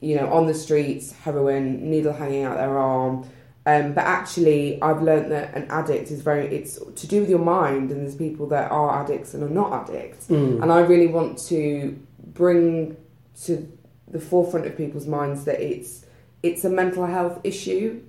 you 0.00 0.16
know, 0.16 0.32
on 0.32 0.46
the 0.46 0.54
streets, 0.54 1.12
heroin, 1.12 1.90
needle 1.90 2.12
hanging 2.12 2.44
out 2.44 2.56
their 2.56 2.78
arm. 2.78 3.28
Um, 3.66 3.94
but 3.94 4.04
actually, 4.04 4.80
I've 4.82 5.02
learned 5.02 5.32
that 5.32 5.54
an 5.54 5.66
addict 5.70 6.10
is 6.10 6.20
very, 6.20 6.46
it's 6.46 6.78
to 6.78 7.06
do 7.06 7.20
with 7.20 7.30
your 7.30 7.38
mind, 7.38 7.90
and 7.90 8.02
there's 8.02 8.14
people 8.14 8.46
that 8.48 8.70
are 8.70 9.02
addicts 9.02 9.34
and 9.34 9.42
are 9.42 9.48
not 9.48 9.88
addicts. 9.88 10.26
Mm. 10.28 10.62
And 10.62 10.72
I 10.72 10.80
really 10.80 11.06
want 11.06 11.38
to 11.48 11.98
bring 12.32 12.96
to 13.44 13.70
the 14.14 14.20
forefront 14.20 14.64
of 14.66 14.76
people's 14.76 15.06
minds 15.18 15.44
that 15.44 15.60
it's 15.60 16.06
it's 16.42 16.64
a 16.64 16.70
mental 16.70 17.04
health 17.16 17.36
issue 17.44 18.00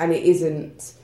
and 0.00 0.12
it 0.12 0.22
isn't 0.24 0.94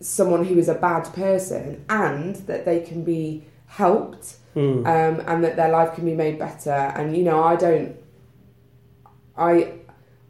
someone 0.00 0.44
who 0.44 0.56
is 0.58 0.68
a 0.68 0.74
bad 0.74 1.04
person 1.14 1.84
and 1.88 2.34
that 2.50 2.64
they 2.64 2.80
can 2.80 3.02
be 3.04 3.44
helped 3.66 4.34
Mm. 4.56 4.78
um, 4.94 5.14
and 5.28 5.44
that 5.44 5.54
their 5.56 5.68
life 5.70 5.94
can 5.94 6.04
be 6.04 6.14
made 6.14 6.36
better 6.38 6.70
and 6.96 7.16
you 7.16 7.22
know 7.22 7.44
I 7.44 7.54
don't 7.54 7.94
I 9.36 9.72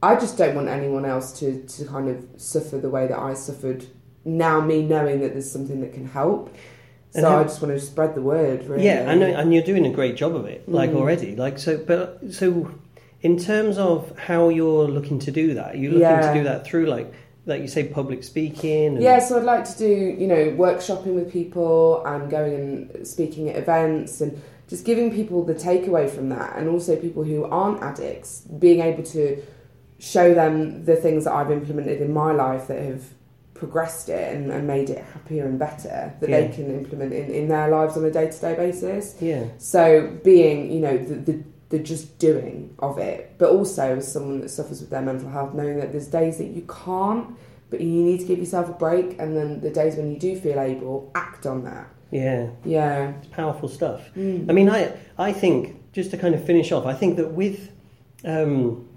I 0.03 0.15
just 0.17 0.37
don't 0.37 0.55
want 0.55 0.69
anyone 0.69 1.05
else 1.05 1.39
to, 1.41 1.63
to 1.63 1.85
kind 1.87 2.09
of 2.09 2.25
suffer 2.37 2.79
the 2.79 2.91
way 2.91 3.07
that 3.07 3.19
I 3.19 3.35
suffered 3.35 3.87
now 4.25 4.61
me 4.61 4.83
knowing 4.83 5.21
that 5.21 5.33
there's 5.33 5.51
something 5.51 5.81
that 5.81 5.93
can 5.95 6.07
help 6.07 6.55
so 7.11 7.23
how- 7.23 7.39
I 7.41 7.43
just 7.45 7.63
want 7.63 7.73
to 7.75 7.81
spread 7.81 8.15
the 8.15 8.21
word 8.23 8.65
really 8.67 8.85
Yeah, 8.85 9.07
I 9.09 9.15
know, 9.15 9.27
and 9.27 9.55
you're 9.55 9.63
doing 9.63 9.87
a 9.87 9.91
great 9.91 10.15
job 10.17 10.35
of 10.37 10.45
it, 10.45 10.69
like 10.69 10.91
Mm. 10.91 10.97
already. 10.97 11.35
Like 11.35 11.59
so, 11.59 11.79
but 11.79 12.21
so 12.31 12.71
in 13.23 13.37
terms 13.39 13.79
of 13.79 14.17
how 14.19 14.49
you're 14.49 14.87
looking 14.87 15.19
to 15.21 15.31
do 15.31 15.55
that, 15.55 15.77
you're 15.79 15.93
looking 15.93 16.03
Yeah. 16.03 16.33
to 16.33 16.39
do 16.39 16.45
that 16.45 16.65
through 16.67 16.87
like, 16.87 17.13
like 17.47 17.61
you 17.63 17.69
say, 17.69 17.85
public 17.85 18.23
speaking. 18.25 18.95
And, 18.97 19.03
Yeah, 19.03 19.19
so 19.19 19.39
I'd 19.39 19.45
like 19.45 19.65
to 19.65 19.77
do, 19.79 19.89
you 19.89 20.27
know, 20.27 20.51
workshopping 20.53 21.15
with 21.15 21.33
people 21.33 22.05
and 22.05 22.31
going 22.31 22.55
and 22.55 23.07
speaking 23.07 23.49
at 23.49 23.57
events 23.57 24.21
and 24.21 24.41
just 24.69 24.85
giving 24.85 25.11
people 25.13 25.43
the 25.45 25.55
takeaway 25.55 26.09
from 26.09 26.29
that 26.29 26.57
and 26.57 26.69
also 26.69 26.95
people 26.97 27.25
who 27.25 27.45
aren't 27.45 27.83
addicts, 27.83 28.43
being 28.43 28.81
able 28.83 29.03
to 29.03 29.43
show 29.99 30.35
them 30.35 30.85
the 30.85 30.95
things 30.95 31.25
that 31.25 31.33
I've 31.33 31.51
implemented 31.51 32.01
in 32.01 32.13
my 32.13 32.33
life 32.33 32.69
that 32.69 32.81
have 32.83 33.03
progressed 33.55 34.09
it 34.09 34.37
and, 34.37 34.53
and 34.53 34.67
made 34.69 34.89
it 34.91 35.03
happier 35.13 35.45
and 35.45 35.59
better 35.59 36.15
that 36.21 36.31
they 36.31 36.49
can 36.55 36.71
implement 36.79 37.13
in, 37.13 37.29
in 37.31 37.49
their 37.49 37.69
lives 37.69 37.97
on 37.97 38.05
a 38.05 38.11
day 38.11 38.31
to 38.31 38.41
day 38.41 38.55
basis. 38.55 39.17
yeah, 39.21 39.47
So 39.59 40.17
being, 40.23 40.71
you 40.71 40.79
know, 40.81 40.97
the, 40.97 41.15
the 41.17 41.43
the 41.71 41.79
just 41.79 42.19
doing 42.19 42.75
of 42.79 42.99
it, 42.99 43.35
but 43.39 43.51
also 43.51 43.97
as 43.97 44.11
someone 44.11 44.41
that 44.41 44.49
suffers 44.49 44.81
with 44.81 44.91
their 44.91 45.03
mental 45.03 45.29
health, 45.29 45.53
knowing 45.55 45.77
that 45.79 45.93
there's 45.93 46.07
days 46.07 46.39
that 46.39 46.47
you 46.49 46.63
can't 46.63 47.37
but 47.71 47.83
you 47.83 48.03
need 48.03 48.19
to 48.19 48.25
give 48.25 48.39
yourself 48.39 48.71
a 48.71 48.73
break, 48.73 49.19
and 49.21 49.37
then 49.37 49.61
the 49.61 49.69
days 49.69 49.95
when 49.97 50.11
you 50.11 50.19
do 50.19 50.35
feel 50.41 50.59
able, 50.59 51.11
act 51.15 51.45
on 51.45 51.65
that. 51.65 51.87
Yeah, 52.11 52.47
Yeah. 52.65 53.13
it's 53.19 53.27
powerful 53.29 53.69
stuff. 53.69 54.01
Mm. 54.17 54.49
I 54.49 54.53
mean, 54.55 54.71
I 54.71 54.93
I 55.19 55.35
think 55.35 55.77
just 55.93 56.11
to 56.13 56.17
kind 56.17 56.35
of 56.35 56.43
finish 56.43 56.73
off, 56.73 56.87
I 56.87 56.95
think 56.95 57.17
that 57.19 57.33
with 57.33 57.71
um, 58.25 58.89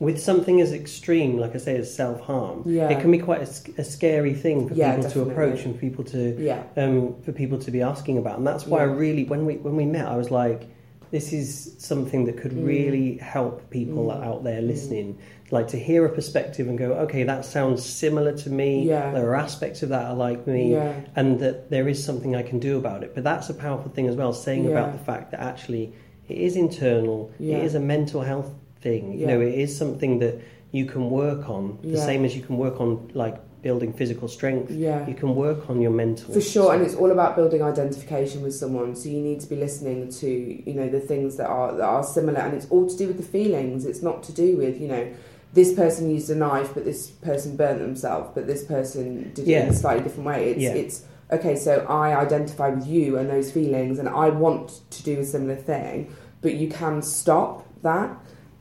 with 0.00 0.18
something 0.18 0.60
as 0.62 0.72
extreme, 0.72 1.36
like 1.38 1.54
I 1.54 1.58
say, 1.58 1.76
as 1.76 1.94
self 1.94 2.20
harm, 2.20 2.62
Yeah. 2.64 2.88
it 2.88 3.00
can 3.02 3.10
be 3.10 3.18
quite 3.18 3.42
a, 3.42 3.80
a 3.82 3.84
scary 3.84 4.32
thing 4.32 4.68
for 4.68 4.74
Yeah, 4.74 4.96
people 4.96 5.10
to 5.10 5.22
approach 5.30 5.64
and 5.66 5.78
people 5.78 6.02
to 6.04 6.34
Yeah. 6.42 6.62
um, 6.78 7.14
for 7.22 7.32
people 7.32 7.58
to 7.58 7.70
be 7.70 7.82
asking 7.82 8.16
about. 8.18 8.38
And 8.38 8.46
that's 8.46 8.66
why 8.66 8.80
I 8.80 8.84
really, 8.84 9.24
when 9.24 9.44
we 9.44 9.56
when 9.58 9.76
we 9.76 9.84
met, 9.84 10.06
I 10.06 10.16
was 10.16 10.30
like, 10.30 10.62
this 11.12 11.32
is 11.32 11.74
something 11.78 12.24
that 12.24 12.36
could 12.38 12.52
Mm. 12.52 12.66
really 12.66 13.16
help 13.18 13.68
people 13.70 14.06
Mm. 14.06 14.24
out 14.24 14.42
there 14.44 14.62
listening, 14.62 15.18
like 15.50 15.68
to 15.68 15.76
hear 15.76 16.04
a 16.06 16.08
perspective 16.08 16.66
and 16.68 16.78
go, 16.78 16.92
okay, 17.04 17.22
that 17.22 17.44
sounds 17.44 17.84
similar 17.84 18.32
to 18.32 18.48
me. 18.50 18.82
Yeah. 18.84 19.12
There 19.12 19.28
are 19.30 19.36
aspects 19.36 19.82
of 19.82 19.90
that 19.90 20.06
are 20.10 20.16
like 20.16 20.46
me, 20.46 20.72
Yeah. 20.72 20.92
and 21.14 21.38
that 21.40 21.68
there 21.70 21.86
is 21.86 22.02
something 22.02 22.34
I 22.34 22.42
can 22.42 22.58
do 22.58 22.78
about 22.78 23.04
it. 23.04 23.14
But 23.14 23.24
that's 23.24 23.50
a 23.50 23.54
powerful 23.54 23.90
thing 23.92 24.08
as 24.08 24.16
well, 24.16 24.32
saying 24.32 24.64
Yeah. 24.64 24.70
about 24.70 24.92
the 24.92 25.04
fact 25.10 25.30
that 25.32 25.40
actually 25.40 25.92
it 26.30 26.38
is 26.38 26.56
internal. 26.56 27.30
It 27.38 27.62
is 27.62 27.74
a 27.74 27.80
mental 27.80 28.22
health 28.22 28.50
thing. 28.80 29.12
You 29.12 29.26
know, 29.26 29.40
it 29.40 29.54
is 29.54 29.76
something 29.76 30.18
that 30.20 30.34
you 30.72 30.86
can 30.86 31.10
work 31.10 31.50
on. 31.50 31.76
The 31.84 31.98
same 31.98 32.24
as 32.24 32.34
you 32.34 32.42
can 32.42 32.56
work 32.56 32.80
on 32.80 33.10
like 33.12 33.36
building 33.62 33.92
physical 33.92 34.28
strength. 34.28 34.70
Yeah. 34.70 35.06
You 35.06 35.14
can 35.14 35.34
work 35.34 35.70
on 35.70 35.80
your 35.80 35.92
mental. 35.92 36.34
For 36.34 36.40
sure, 36.40 36.74
and 36.74 36.82
it's 36.82 36.94
all 36.94 37.10
about 37.12 37.36
building 37.36 37.62
identification 37.62 38.42
with 38.42 38.54
someone. 38.54 38.94
So 38.96 39.08
you 39.08 39.20
need 39.20 39.40
to 39.40 39.46
be 39.48 39.56
listening 39.56 40.10
to 40.10 40.28
you 40.28 40.74
know 40.74 40.88
the 40.88 41.00
things 41.00 41.36
that 41.36 41.46
are 41.46 41.72
that 41.76 41.84
are 41.84 42.04
similar, 42.04 42.40
and 42.40 42.54
it's 42.54 42.66
all 42.70 42.88
to 42.88 42.96
do 42.96 43.06
with 43.06 43.16
the 43.16 43.22
feelings. 43.22 43.84
It's 43.86 44.02
not 44.02 44.22
to 44.24 44.32
do 44.32 44.56
with 44.56 44.80
you 44.80 44.88
know 44.88 45.12
this 45.54 45.72
person 45.74 46.10
used 46.10 46.30
a 46.30 46.34
knife, 46.34 46.72
but 46.74 46.84
this 46.84 47.08
person 47.10 47.56
burnt 47.56 47.78
themselves, 47.78 48.30
but 48.34 48.46
this 48.46 48.64
person 48.64 49.32
did 49.34 49.46
it 49.48 49.52
in 49.64 49.68
a 49.68 49.74
slightly 49.74 50.02
different 50.02 50.26
way. 50.26 50.50
It's 50.50 50.60
Yeah. 50.60 50.72
it's 50.74 51.04
okay. 51.30 51.56
So 51.56 51.86
I 51.88 52.16
identify 52.18 52.70
with 52.70 52.86
you 52.86 53.16
and 53.18 53.30
those 53.30 53.52
feelings, 53.52 53.98
and 53.98 54.08
I 54.08 54.30
want 54.30 54.80
to 54.90 55.02
do 55.02 55.20
a 55.20 55.24
similar 55.24 55.56
thing, 55.56 56.12
but 56.40 56.54
you 56.54 56.68
can 56.68 57.02
stop 57.02 57.66
that. 57.82 58.10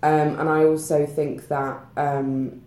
Um, 0.04 0.40
and 0.40 0.50
I 0.50 0.66
also 0.66 1.06
think 1.06 1.48
that 1.50 1.78
um, 1.96 2.62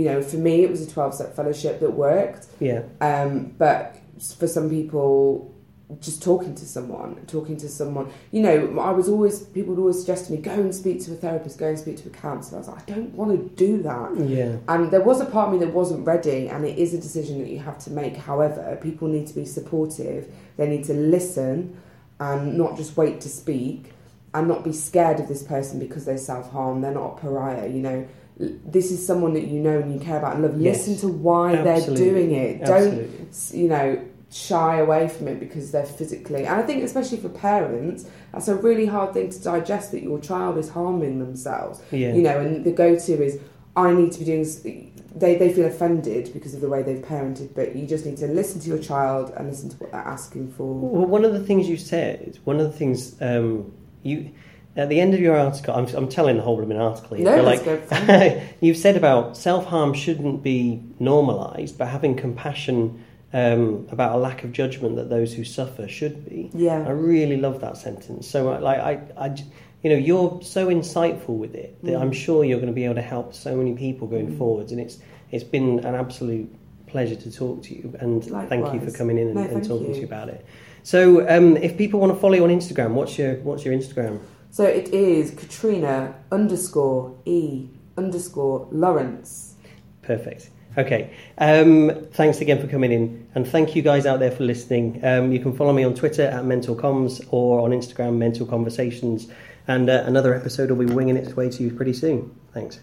you 0.00 0.06
know 0.06 0.22
for 0.22 0.38
me 0.38 0.64
it 0.64 0.70
was 0.70 0.80
a 0.80 0.90
twelve 0.90 1.14
step 1.14 1.36
fellowship 1.36 1.80
that 1.80 1.90
worked. 1.90 2.46
Yeah. 2.58 2.82
Um, 3.02 3.54
but 3.58 3.96
for 4.38 4.46
some 4.46 4.70
people, 4.70 5.54
just 6.00 6.22
talking 6.22 6.54
to 6.54 6.64
someone, 6.64 7.16
talking 7.26 7.56
to 7.58 7.68
someone, 7.68 8.10
you 8.30 8.40
know, 8.40 8.78
I 8.78 8.90
was 8.90 9.08
always, 9.08 9.40
people 9.40 9.74
would 9.74 9.80
always 9.80 9.98
suggest 9.98 10.26
to 10.26 10.32
me, 10.32 10.38
go 10.38 10.52
and 10.52 10.74
speak 10.74 11.02
to 11.04 11.12
a 11.12 11.16
therapist, 11.16 11.58
go 11.58 11.68
and 11.68 11.78
speak 11.78 11.96
to 11.98 12.08
a 12.08 12.12
counsellor. 12.12 12.58
I 12.58 12.60
was 12.60 12.68
like, 12.68 12.90
I 12.90 12.94
don't 12.94 13.14
want 13.14 13.30
to 13.32 13.56
do 13.56 13.82
that. 13.82 14.16
Yeah. 14.16 14.56
And 14.68 14.90
there 14.90 15.00
was 15.00 15.20
a 15.20 15.26
part 15.26 15.48
of 15.48 15.54
me 15.54 15.64
that 15.64 15.74
wasn't 15.74 16.06
ready, 16.06 16.48
and 16.48 16.64
it 16.64 16.78
is 16.78 16.94
a 16.94 16.98
decision 16.98 17.40
that 17.40 17.48
you 17.48 17.58
have 17.58 17.78
to 17.80 17.90
make. 17.90 18.16
However, 18.16 18.78
people 18.80 19.08
need 19.08 19.26
to 19.28 19.34
be 19.34 19.44
supportive, 19.44 20.32
they 20.56 20.68
need 20.68 20.84
to 20.84 20.94
listen 20.94 21.80
and 22.20 22.56
not 22.56 22.76
just 22.76 22.96
wait 22.96 23.20
to 23.22 23.28
speak 23.28 23.92
and 24.34 24.46
not 24.46 24.62
be 24.62 24.72
scared 24.72 25.18
of 25.18 25.28
this 25.28 25.42
person 25.42 25.78
because 25.78 26.04
they 26.04 26.16
self 26.16 26.50
harm. 26.52 26.80
They're 26.80 26.94
not 26.94 27.18
a 27.18 27.20
pariah, 27.20 27.66
you 27.68 27.80
know. 27.80 28.06
This 28.40 28.90
is 28.90 29.06
someone 29.06 29.34
that 29.34 29.48
you 29.48 29.60
know 29.60 29.78
and 29.78 29.92
you 29.92 30.00
care 30.00 30.18
about 30.18 30.34
and 30.34 30.42
love. 30.42 30.60
Yes. 30.60 30.88
Listen 30.88 31.08
to 31.08 31.14
why 31.14 31.56
Absolutely. 31.56 32.04
they're 32.04 32.14
doing 32.14 32.34
it. 32.34 32.64
Don't 32.64 33.52
you 33.52 33.68
know, 33.68 34.04
shy 34.32 34.78
away 34.78 35.08
from 35.08 35.28
it 35.28 35.40
because 35.40 35.72
they're 35.72 35.84
physically. 35.84 36.46
And 36.46 36.60
I 36.60 36.62
think, 36.62 36.84
especially 36.84 37.18
for 37.18 37.28
parents, 37.28 38.06
that's 38.32 38.48
a 38.48 38.54
really 38.54 38.86
hard 38.86 39.12
thing 39.12 39.30
to 39.30 39.42
digest 39.42 39.92
that 39.92 40.02
your 40.02 40.20
child 40.20 40.56
is 40.56 40.70
harming 40.70 41.18
themselves. 41.18 41.82
Yeah. 41.90 42.14
You 42.14 42.22
know, 42.22 42.40
and 42.40 42.64
the 42.64 42.72
go 42.72 42.98
to 42.98 43.24
is, 43.24 43.40
I 43.76 43.92
need 43.92 44.12
to 44.12 44.18
be 44.20 44.24
doing. 44.24 44.86
They, 45.12 45.34
they 45.34 45.52
feel 45.52 45.66
offended 45.66 46.32
because 46.32 46.54
of 46.54 46.60
the 46.60 46.68
way 46.68 46.82
they've 46.84 47.04
parented, 47.04 47.54
but 47.54 47.74
you 47.74 47.84
just 47.84 48.06
need 48.06 48.16
to 48.18 48.28
listen 48.28 48.60
to 48.60 48.68
your 48.68 48.78
child 48.78 49.32
and 49.36 49.48
listen 49.48 49.68
to 49.70 49.76
what 49.78 49.90
they're 49.90 50.00
asking 50.00 50.52
for. 50.52 50.72
Well, 50.72 51.06
one 51.06 51.24
of 51.24 51.32
the 51.32 51.44
things 51.44 51.68
you 51.68 51.76
said, 51.76 52.38
one 52.44 52.60
of 52.60 52.70
the 52.70 52.78
things 52.78 53.20
um, 53.20 53.72
you 54.04 54.30
at 54.76 54.88
the 54.88 55.00
end 55.00 55.14
of 55.14 55.20
your 55.20 55.36
article, 55.36 55.74
I'm, 55.74 55.86
I'm 55.96 56.08
telling 56.08 56.36
the 56.36 56.42
whole 56.42 56.56
blooming 56.56 56.78
article 56.78 57.16
here. 57.16 57.26
No, 57.36 57.42
like, 57.42 57.64
good. 57.64 58.42
You've 58.60 58.76
said 58.76 58.96
about 58.96 59.36
self 59.36 59.66
harm 59.66 59.94
shouldn't 59.94 60.42
be 60.42 60.82
normalised, 60.98 61.76
but 61.78 61.88
having 61.88 62.16
compassion 62.16 63.04
um, 63.32 63.86
about 63.90 64.14
a 64.14 64.18
lack 64.18 64.44
of 64.44 64.52
judgment 64.52 64.96
that 64.96 65.08
those 65.10 65.32
who 65.34 65.44
suffer 65.44 65.86
should 65.88 66.28
be. 66.28 66.50
Yeah, 66.54 66.84
I 66.86 66.90
really 66.90 67.36
love 67.36 67.60
that 67.60 67.76
sentence. 67.76 68.28
So, 68.28 68.52
uh, 68.52 68.60
like, 68.60 68.78
I, 68.78 69.00
I 69.16 69.36
you 69.82 69.90
know, 69.90 69.96
you're 69.96 70.40
so 70.42 70.68
insightful 70.68 71.38
with 71.38 71.54
it 71.54 71.82
that 71.84 71.92
Mm. 71.92 72.00
I'm 72.00 72.12
sure 72.12 72.44
you're 72.44 72.58
going 72.58 72.68
to 72.68 72.74
be 72.74 72.84
able 72.84 72.96
to 72.96 73.02
help 73.02 73.34
so 73.34 73.56
many 73.56 73.74
people 73.74 74.06
going 74.08 74.28
Mm. 74.28 74.38
forwards, 74.38 74.72
and 74.72 74.80
it's 74.80 74.98
it's 75.30 75.44
been 75.44 75.78
an 75.80 75.94
absolute 75.94 76.52
pleasure 76.88 77.14
to 77.14 77.30
talk 77.30 77.62
to 77.62 77.74
you, 77.74 77.94
and 78.00 78.24
thank 78.24 78.72
you 78.74 78.80
for 78.80 78.90
coming 78.90 79.16
in 79.16 79.28
and, 79.28 79.34
No, 79.36 79.42
and 79.42 79.64
talking 79.64 79.86
to 79.86 79.92
you. 79.94 80.00
you 80.00 80.04
about 80.06 80.28
it. 80.28 80.44
So, 80.82 81.28
um, 81.28 81.56
if 81.56 81.76
people 81.78 82.00
want 82.00 82.12
to 82.12 82.18
follow 82.18 82.34
you 82.34 82.44
on 82.44 82.50
Instagram, 82.50 82.92
what's 82.94 83.16
your 83.18 83.34
what's 83.36 83.64
your 83.64 83.74
Instagram? 83.74 84.18
So 84.50 84.64
it 84.64 84.88
is 84.88 85.30
Katrina 85.30 86.14
underscore 86.32 87.16
E 87.24 87.68
underscore 87.96 88.66
Lawrence. 88.70 89.54
Perfect. 90.02 90.50
Okay. 90.76 91.12
Um, 91.38 92.06
thanks 92.12 92.40
again 92.40 92.60
for 92.60 92.66
coming 92.66 92.92
in, 92.92 93.28
and 93.34 93.46
thank 93.46 93.74
you 93.74 93.82
guys 93.82 94.06
out 94.06 94.20
there 94.20 94.30
for 94.30 94.44
listening. 94.44 95.04
Um, 95.04 95.32
you 95.32 95.40
can 95.40 95.56
follow 95.56 95.72
me 95.72 95.84
on 95.84 95.94
Twitter 95.94 96.22
at 96.22 96.44
Mental 96.44 96.76
Comms 96.76 97.26
or 97.30 97.60
on 97.60 97.70
Instagram 97.70 98.16
Mental 98.16 98.46
Conversations, 98.46 99.28
and 99.66 99.90
uh, 99.90 100.04
another 100.06 100.34
episode 100.34 100.70
will 100.70 100.84
be 100.84 100.92
winging 100.92 101.16
its 101.16 101.34
way 101.36 101.48
to 101.48 101.62
you 101.62 101.72
pretty 101.72 101.92
soon. 101.92 102.34
Thanks. 102.52 102.80